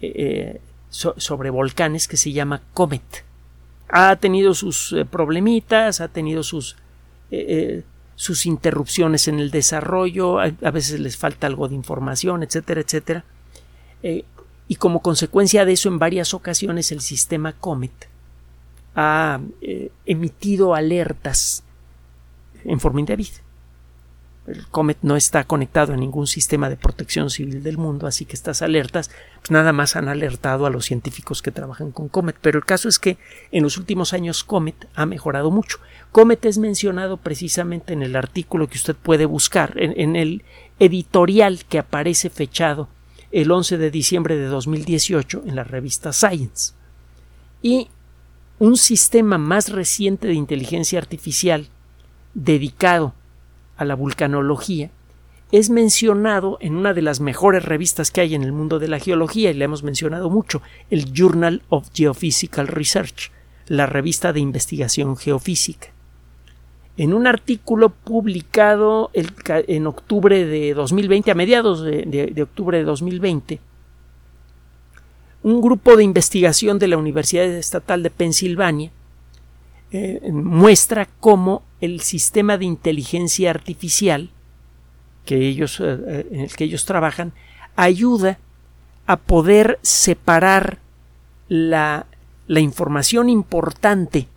eh, 0.00 0.12
eh, 0.14 0.60
sobre 0.90 1.50
volcanes 1.50 2.08
que 2.08 2.16
se 2.16 2.32
llama 2.32 2.62
Comet. 2.74 3.24
Ha 3.88 4.16
tenido 4.16 4.54
sus 4.54 4.92
eh, 4.92 5.04
problemitas, 5.04 6.00
ha 6.00 6.08
tenido 6.08 6.42
sus, 6.42 6.76
sus 8.14 8.46
interrupciones 8.46 9.28
en 9.28 9.38
el 9.38 9.50
desarrollo, 9.50 10.38
a, 10.40 10.50
a, 10.62 10.70
veces 10.70 11.00
les 11.00 11.16
falta 11.16 11.46
algo 11.46 11.68
de 11.68 11.74
información, 11.74 12.42
etcétera, 12.42 12.80
etcétera 12.80 13.24
y 14.72 14.76
como 14.76 15.02
consecuencia 15.02 15.66
de 15.66 15.74
eso 15.74 15.90
en 15.90 15.98
varias 15.98 16.32
ocasiones 16.32 16.92
el 16.92 17.02
sistema 17.02 17.52
Comet 17.52 18.08
ha 18.94 19.38
eh, 19.60 19.90
emitido 20.06 20.74
alertas 20.74 21.62
en 22.64 22.80
forma 22.80 23.00
indebida. 23.00 23.36
El 24.46 24.66
Comet 24.68 24.96
no 25.02 25.14
está 25.14 25.44
conectado 25.44 25.92
a 25.92 25.98
ningún 25.98 26.26
sistema 26.26 26.70
de 26.70 26.78
protección 26.78 27.28
civil 27.28 27.62
del 27.62 27.76
mundo, 27.76 28.06
así 28.06 28.24
que 28.24 28.32
estas 28.32 28.62
alertas 28.62 29.10
pues 29.40 29.50
nada 29.50 29.74
más 29.74 29.94
han 29.94 30.08
alertado 30.08 30.64
a 30.64 30.70
los 30.70 30.86
científicos 30.86 31.42
que 31.42 31.50
trabajan 31.50 31.92
con 31.92 32.08
Comet. 32.08 32.36
Pero 32.40 32.58
el 32.58 32.64
caso 32.64 32.88
es 32.88 32.98
que 32.98 33.18
en 33.50 33.64
los 33.64 33.76
últimos 33.76 34.14
años 34.14 34.42
Comet 34.42 34.88
ha 34.94 35.04
mejorado 35.04 35.50
mucho. 35.50 35.80
Comet 36.12 36.42
es 36.46 36.56
mencionado 36.56 37.18
precisamente 37.18 37.92
en 37.92 38.02
el 38.02 38.16
artículo 38.16 38.68
que 38.68 38.78
usted 38.78 38.96
puede 38.96 39.26
buscar, 39.26 39.74
en 39.76 40.16
el 40.16 40.44
editorial 40.78 41.66
que 41.66 41.78
aparece 41.78 42.30
fechado 42.30 42.88
el 43.32 43.50
11 43.50 43.78
de 43.78 43.90
diciembre 43.90 44.36
de 44.36 44.46
2018 44.46 45.42
en 45.46 45.56
la 45.56 45.64
revista 45.64 46.12
Science. 46.12 46.74
Y 47.62 47.88
un 48.58 48.76
sistema 48.76 49.38
más 49.38 49.70
reciente 49.70 50.28
de 50.28 50.34
inteligencia 50.34 50.98
artificial 50.98 51.68
dedicado 52.34 53.14
a 53.76 53.84
la 53.84 53.94
vulcanología 53.94 54.90
es 55.50 55.68
mencionado 55.68 56.58
en 56.60 56.76
una 56.76 56.94
de 56.94 57.02
las 57.02 57.20
mejores 57.20 57.64
revistas 57.64 58.10
que 58.10 58.20
hay 58.20 58.34
en 58.34 58.42
el 58.42 58.52
mundo 58.52 58.78
de 58.78 58.88
la 58.88 58.98
geología 58.98 59.50
y 59.50 59.54
le 59.54 59.64
hemos 59.64 59.82
mencionado 59.82 60.30
mucho, 60.30 60.62
el 60.90 61.12
Journal 61.12 61.62
of 61.68 61.88
Geophysical 61.92 62.68
Research, 62.68 63.32
la 63.66 63.86
revista 63.86 64.32
de 64.32 64.40
investigación 64.40 65.16
geofísica 65.16 65.88
en 66.96 67.14
un 67.14 67.26
artículo 67.26 67.88
publicado 67.88 69.10
en 69.14 69.86
octubre 69.86 70.44
de 70.44 70.74
2020, 70.74 71.30
a 71.30 71.34
mediados 71.34 71.82
de, 71.82 72.42
octubre 72.42 72.78
de 72.78 72.84
2020, 72.84 73.60
un 75.42 75.60
grupo 75.60 75.96
de 75.96 76.04
investigación 76.04 76.78
de 76.78 76.88
la 76.88 76.98
Universidad 76.98 77.46
Estatal 77.46 78.02
de 78.02 78.10
Pensilvania 78.10 78.90
eh, 79.90 80.20
muestra 80.32 81.08
cómo 81.20 81.62
el 81.80 82.00
sistema 82.00 82.58
de 82.58 82.66
inteligencia 82.66 83.50
artificial 83.50 84.30
que 85.24 85.36
ellos, 85.36 85.80
eh, 85.80 86.26
en 86.30 86.40
el 86.40 86.54
que 86.54 86.64
ellos 86.64 86.84
trabajan 86.84 87.32
ayuda 87.76 88.38
a 89.06 89.16
poder 89.16 89.78
separar 89.82 90.78
la, 91.48 92.06
la 92.46 92.60
información 92.60 93.28
importante 93.28 94.28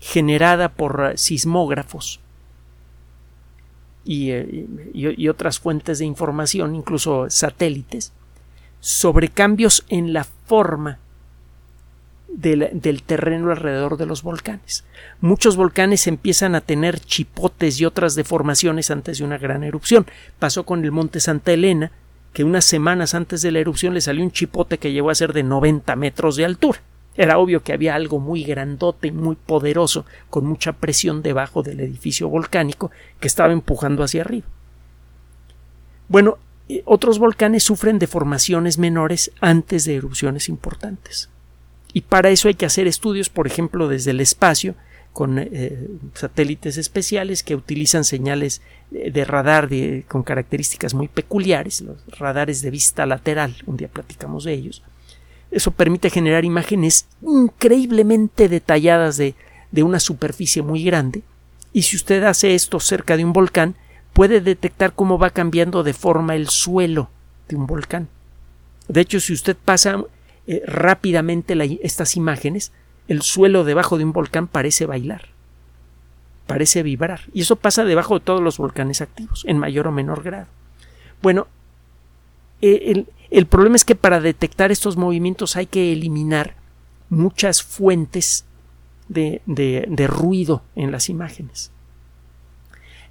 generada 0.00 0.70
por 0.70 1.12
sismógrafos 1.16 2.20
y, 4.04 4.32
y, 4.94 5.28
otras 5.28 5.58
fuentes 5.60 5.98
de 5.98 6.06
información, 6.06 6.74
incluso 6.74 7.28
satélites, 7.28 8.12
sobre 8.80 9.28
cambios 9.28 9.84
en 9.88 10.12
la 10.12 10.24
forma 10.24 10.98
del, 12.28 13.02
terreno 13.04 13.50
alrededor 13.50 13.98
de 13.98 14.06
los 14.06 14.22
volcanes. 14.22 14.84
Muchos 15.20 15.56
volcanes 15.56 16.06
empiezan 16.06 16.54
a 16.54 16.60
tener 16.60 16.98
chipotes 17.00 17.80
y 17.80 17.84
otras 17.84 18.14
deformaciones 18.14 18.90
antes 18.90 19.18
de 19.18 19.24
una 19.24 19.38
gran 19.38 19.64
erupción. 19.64 20.06
Pasó 20.38 20.64
con 20.64 20.84
el 20.84 20.92
monte 20.92 21.20
Santa 21.20 21.52
Elena, 21.52 21.92
que 22.32 22.44
unas 22.44 22.64
semanas 22.64 23.14
antes 23.14 23.42
de 23.42 23.50
la 23.50 23.58
erupción 23.58 23.92
le 23.94 24.00
salió 24.00 24.22
un 24.22 24.30
chipote 24.30 24.78
que 24.78 24.92
llegó 24.92 25.10
a 25.10 25.14
ser 25.14 25.32
de 25.32 25.42
90 25.42 25.94
metros 25.96 26.36
de 26.36 26.44
altura. 26.44 26.80
Era 27.16 27.38
obvio 27.38 27.62
que 27.62 27.72
había 27.72 27.94
algo 27.94 28.18
muy 28.20 28.44
grandote 28.44 29.08
y 29.08 29.12
muy 29.12 29.36
poderoso, 29.36 30.04
con 30.28 30.46
mucha 30.46 30.72
presión 30.72 31.22
debajo 31.22 31.62
del 31.62 31.80
edificio 31.80 32.28
volcánico 32.28 32.90
que 33.18 33.28
estaba 33.28 33.52
empujando 33.52 34.04
hacia 34.04 34.22
arriba. 34.22 34.46
Bueno, 36.08 36.38
eh, 36.68 36.82
otros 36.84 37.18
volcanes 37.18 37.64
sufren 37.64 37.98
deformaciones 37.98 38.78
menores 38.78 39.32
antes 39.40 39.84
de 39.84 39.96
erupciones 39.96 40.48
importantes. 40.48 41.28
Y 41.92 42.02
para 42.02 42.30
eso 42.30 42.48
hay 42.48 42.54
que 42.54 42.66
hacer 42.66 42.86
estudios, 42.86 43.28
por 43.28 43.46
ejemplo, 43.46 43.88
desde 43.88 44.12
el 44.12 44.20
espacio, 44.20 44.76
con 45.12 45.38
eh, 45.38 45.88
satélites 46.14 46.76
especiales 46.76 47.42
que 47.42 47.56
utilizan 47.56 48.04
señales 48.04 48.62
de 48.90 49.24
radar 49.24 49.68
con 50.06 50.22
características 50.22 50.94
muy 50.94 51.08
peculiares, 51.08 51.80
los 51.80 52.06
radares 52.18 52.62
de 52.62 52.70
vista 52.70 53.06
lateral, 53.06 53.56
un 53.66 53.76
día 53.76 53.88
platicamos 53.88 54.44
de 54.44 54.54
ellos. 54.54 54.82
Eso 55.50 55.70
permite 55.72 56.10
generar 56.10 56.44
imágenes 56.44 57.06
increíblemente 57.22 58.48
detalladas 58.48 59.16
de, 59.16 59.34
de 59.70 59.82
una 59.82 60.00
superficie 60.00 60.62
muy 60.62 60.84
grande, 60.84 61.22
y 61.72 61.82
si 61.82 61.96
usted 61.96 62.24
hace 62.24 62.54
esto 62.54 62.80
cerca 62.80 63.16
de 63.16 63.24
un 63.24 63.32
volcán, 63.32 63.74
puede 64.12 64.40
detectar 64.40 64.92
cómo 64.92 65.18
va 65.18 65.30
cambiando 65.30 65.82
de 65.82 65.92
forma 65.92 66.34
el 66.34 66.48
suelo 66.48 67.10
de 67.48 67.56
un 67.56 67.66
volcán. 67.66 68.08
De 68.88 69.00
hecho, 69.00 69.20
si 69.20 69.32
usted 69.32 69.56
pasa 69.56 70.02
eh, 70.46 70.62
rápidamente 70.66 71.56
estas 71.82 72.16
imágenes, 72.16 72.72
el 73.06 73.22
suelo 73.22 73.64
debajo 73.64 73.98
de 73.98 74.04
un 74.04 74.12
volcán 74.12 74.48
parece 74.48 74.86
bailar, 74.86 75.28
parece 76.46 76.82
vibrar. 76.82 77.20
Y 77.32 77.42
eso 77.42 77.56
pasa 77.56 77.84
debajo 77.84 78.18
de 78.18 78.24
todos 78.24 78.40
los 78.40 78.58
volcanes 78.58 79.00
activos, 79.00 79.44
en 79.46 79.58
mayor 79.58 79.86
o 79.86 79.92
menor 79.92 80.22
grado. 80.22 80.48
Bueno, 81.22 81.46
eh, 82.60 83.04
el, 83.30 83.46
problema 83.46 83.76
es 83.76 83.84
que 83.84 83.94
para 83.94 84.20
detectar 84.20 84.70
estos 84.70 84.96
movimientos 84.96 85.56
hay 85.56 85.66
que 85.66 85.92
eliminar 85.92 86.54
muchas 87.08 87.62
fuentes 87.62 88.44
de 89.08 90.06
ruido 90.08 90.62
en 90.76 90.92
las 90.92 91.08
imágenes. 91.08 91.72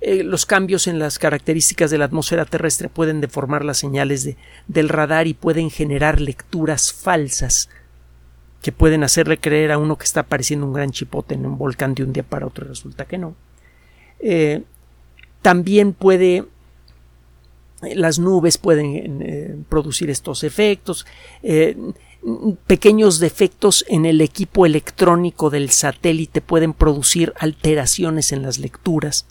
Eh, 0.02 0.24
los 0.24 0.46
cambios 0.46 0.88
en 0.88 0.98
las 0.98 1.20
características 1.20 1.92
de 1.92 1.98
la 1.98 2.06
atmósfera 2.06 2.46
terrestre 2.46 2.88
pueden 2.88 3.20
deformar 3.20 3.66
las 3.66 3.78
señales 3.78 4.24
de, 4.24 4.38
del 4.68 4.88
radar 4.88 5.28
y 5.28 5.34
pueden 5.34 5.70
generar 5.70 6.22
lecturas 6.22 6.94
falsas 6.94 7.68
que 8.62 8.72
pueden 8.72 9.04
hacerle 9.04 9.40
creer 9.40 9.74
a 9.74 9.78
uno 9.78 9.98
que 9.98 10.06
está 10.06 10.22
apareciendo 10.22 10.66
un 10.66 10.74
gran 10.74 10.92
chipote 10.92 11.36
en 11.36 11.46
un 11.46 11.58
volcán 11.58 11.96
de 11.96 12.04
un 12.04 12.14
día 12.14 12.24
para 12.24 12.48
otro 12.48 12.66
resulta 12.66 13.04
que 13.06 13.18
no. 13.18 13.36
Eh, 14.22 14.64
también 15.42 15.92
puede 15.92 16.46
las 17.82 18.20
nubes 18.20 18.58
pueden 18.58 19.22
eh, 19.22 19.56
producir 19.70 20.10
estos 20.10 20.44
efectos 20.44 21.06
pequeños 22.68 23.20
defectos 23.20 23.86
en 23.88 24.06
el 24.06 24.20
equipo 24.20 24.66
electrónico 24.66 25.50
del 25.50 25.70
satélite 25.70 26.42
pueden 26.42 26.74
producir 26.74 27.34
alteraciones 27.38 28.34
en 28.34 28.42
las 28.42 28.60
lecturas 28.60 29.26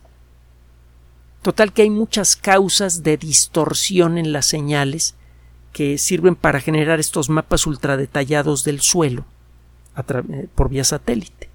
Total 1.43 1.73
que 1.73 1.83
hay 1.83 1.91
muchas 1.91 2.37
causas 2.37 3.03
de 3.03 3.17
distorsión 3.17 4.19
en 4.19 4.33
las 4.33 4.47
señales 4.47 5.15
que 5.73 5.97
sirven 5.99 6.35
para 6.35 6.61
generar 6.61 6.99
estos 6.99 7.31
mapas 7.31 7.67
ultradetallados 7.67 8.65
del 8.65 8.81
suelo 8.81 9.25
eh, 9.97 10.49
por 10.55 10.69
vía 10.69 10.85
satélite. 10.85 11.49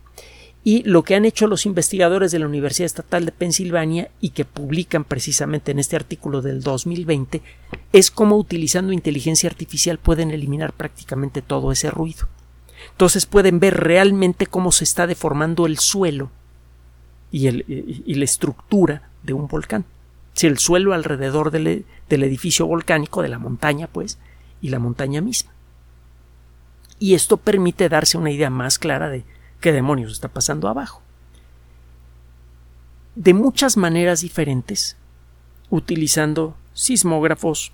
Y 0.65 0.83
lo 0.83 1.03
que 1.03 1.15
han 1.15 1.25
hecho 1.25 1.47
los 1.47 1.65
investigadores 1.65 2.31
de 2.31 2.39
la 2.39 2.47
Universidad 2.47 2.85
Estatal 2.85 3.25
de 3.25 3.33
Pensilvania 3.33 4.09
y 4.21 4.29
que 4.29 4.45
publican 4.45 5.03
precisamente 5.03 5.71
en 5.71 5.79
este 5.79 5.97
artículo 5.97 6.41
del 6.41 6.61
2020 6.61 7.41
es 7.91 8.11
cómo 8.11 8.37
utilizando 8.37 8.93
inteligencia 8.93 9.49
artificial 9.49 9.97
pueden 9.97 10.31
eliminar 10.31 10.71
prácticamente 10.71 11.41
todo 11.41 11.71
ese 11.73 11.91
ruido. 11.91 12.27
Entonces 12.91 13.25
pueden 13.25 13.59
ver 13.59 13.75
realmente 13.75 14.45
cómo 14.45 14.71
se 14.71 14.85
está 14.85 15.05
deformando 15.05 15.65
el 15.65 15.79
suelo 15.79 16.31
y, 17.29 17.47
el, 17.47 17.65
y 17.67 18.13
la 18.15 18.23
estructura 18.23 19.09
de 19.23 19.33
un 19.33 19.47
volcán. 19.47 19.83
Si 20.33 20.47
el 20.47 20.59
suelo 20.59 20.93
alrededor 20.93 21.51
del, 21.51 21.85
del 22.09 22.23
edificio 22.23 22.65
volcánico, 22.65 23.21
de 23.21 23.29
la 23.29 23.39
montaña, 23.39 23.87
pues, 23.87 24.17
y 24.61 24.69
la 24.69 24.79
montaña 24.79 25.21
misma. 25.21 25.51
Y 26.99 27.15
esto 27.15 27.37
permite 27.37 27.89
darse 27.89 28.17
una 28.17 28.31
idea 28.31 28.49
más 28.49 28.79
clara 28.79 29.09
de 29.09 29.25
qué 29.63 29.71
demonios 29.71 30.11
está 30.11 30.27
pasando 30.27 30.67
abajo. 30.67 31.01
De 33.15 33.33
muchas 33.33 33.77
maneras 33.77 34.19
diferentes, 34.19 34.97
utilizando 35.69 36.57
sismógrafos, 36.73 37.71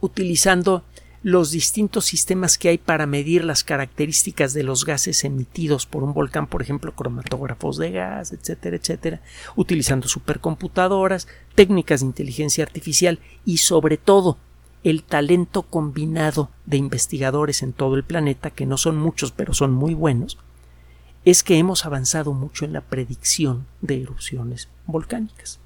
utilizando 0.00 0.82
los 1.22 1.50
distintos 1.50 2.06
sistemas 2.06 2.56
que 2.56 2.70
hay 2.70 2.78
para 2.78 3.06
medir 3.06 3.44
las 3.44 3.64
características 3.64 4.54
de 4.54 4.62
los 4.62 4.86
gases 4.86 5.24
emitidos 5.24 5.84
por 5.84 6.04
un 6.04 6.14
volcán, 6.14 6.46
por 6.46 6.62
ejemplo, 6.62 6.94
cromatógrafos 6.94 7.76
de 7.76 7.90
gas, 7.90 8.32
etcétera, 8.32 8.76
etcétera, 8.76 9.20
utilizando 9.54 10.08
supercomputadoras, 10.08 11.28
técnicas 11.54 12.00
de 12.00 12.06
inteligencia 12.06 12.64
artificial 12.64 13.18
y 13.44 13.58
sobre 13.58 13.98
todo 13.98 14.38
el 14.84 15.02
talento 15.02 15.64
combinado 15.64 16.48
de 16.64 16.78
investigadores 16.78 17.62
en 17.62 17.74
todo 17.74 17.94
el 17.94 18.04
planeta, 18.04 18.48
que 18.48 18.64
no 18.64 18.78
son 18.78 18.96
muchos 18.96 19.32
pero 19.32 19.52
son 19.52 19.72
muy 19.72 19.92
buenos, 19.92 20.38
es 21.24 21.42
que 21.42 21.58
hemos 21.58 21.84
avanzado 21.86 22.32
mucho 22.32 22.64
en 22.64 22.72
la 22.72 22.80
predicción 22.80 23.66
de 23.80 24.02
erupciones 24.02 24.68
volcánicas. 24.86 25.60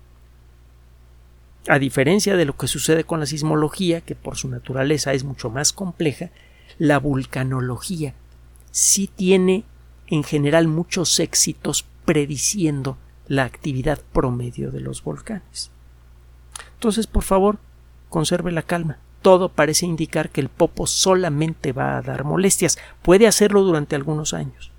A 1.69 1.79
diferencia 1.79 2.37
de 2.37 2.45
lo 2.45 2.57
que 2.57 2.69
sucede 2.69 3.05
con 3.05 3.21
la 3.21 3.27
sismología, 3.27 4.01
que 4.01 4.15
por 4.15 4.37
su 4.37 4.49
naturaleza 4.49 5.13
es 5.13 5.25
mucho 5.25 5.51
más 5.51 5.73
compleja, 5.73 6.31
la 6.79 6.99
vulcanología 6.99 8.15
sí 8.71 9.09
tiene 9.09 9.65
en 10.07 10.23
general 10.23 10.69
muchos 10.69 11.19
éxitos 11.19 11.87
prediciendo 12.05 12.99
la 13.27 13.45
actividad 13.45 14.01
promedio 14.13 14.71
de 14.71 14.81
los 14.81 15.03
volcanes. 15.03 15.71
Entonces, 16.75 17.07
por 17.07 17.23
favor, 17.23 17.59
conserve 18.11 18.53
la 18.53 18.63
calma. 18.63 18.99
Todo 19.23 19.49
parece 19.49 19.87
indicar 19.87 20.29
que 20.29 20.43
el 20.43 20.51
popo 20.51 20.87
solamente 20.87 21.73
va 21.73 21.97
a 21.97 22.03
dar 22.03 22.25
molestias. 22.25 22.79
Puede 23.03 23.27
hacerlo 23.27 23.63
durante 23.63 23.97
algunos 23.97 24.35
años, 24.35 24.71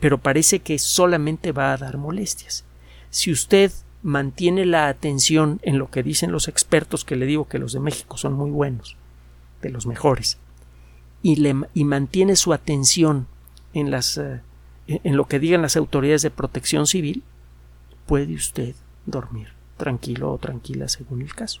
pero 0.00 0.18
parece 0.18 0.60
que 0.60 0.78
solamente 0.78 1.52
va 1.52 1.72
a 1.72 1.76
dar 1.76 1.98
molestias. 1.98 2.64
Si 3.10 3.30
usted 3.30 3.70
mantiene 4.02 4.64
la 4.64 4.88
atención 4.88 5.60
en 5.62 5.78
lo 5.78 5.90
que 5.90 6.02
dicen 6.02 6.32
los 6.32 6.48
expertos, 6.48 7.04
que 7.04 7.16
le 7.16 7.26
digo 7.26 7.48
que 7.48 7.58
los 7.58 7.72
de 7.72 7.80
México 7.80 8.16
son 8.16 8.32
muy 8.32 8.50
buenos, 8.50 8.96
de 9.60 9.70
los 9.70 9.86
mejores, 9.86 10.38
y, 11.22 11.36
le, 11.36 11.54
y 11.74 11.84
mantiene 11.84 12.34
su 12.34 12.52
atención 12.52 13.26
en, 13.74 13.90
las, 13.90 14.16
eh, 14.16 14.40
en 14.86 15.16
lo 15.16 15.26
que 15.26 15.38
digan 15.38 15.62
las 15.62 15.76
autoridades 15.76 16.22
de 16.22 16.30
protección 16.30 16.86
civil, 16.86 17.22
puede 18.06 18.34
usted 18.34 18.74
dormir 19.04 19.48
tranquilo 19.76 20.32
o 20.32 20.38
tranquila 20.38 20.88
según 20.88 21.22
el 21.22 21.34
caso. 21.34 21.60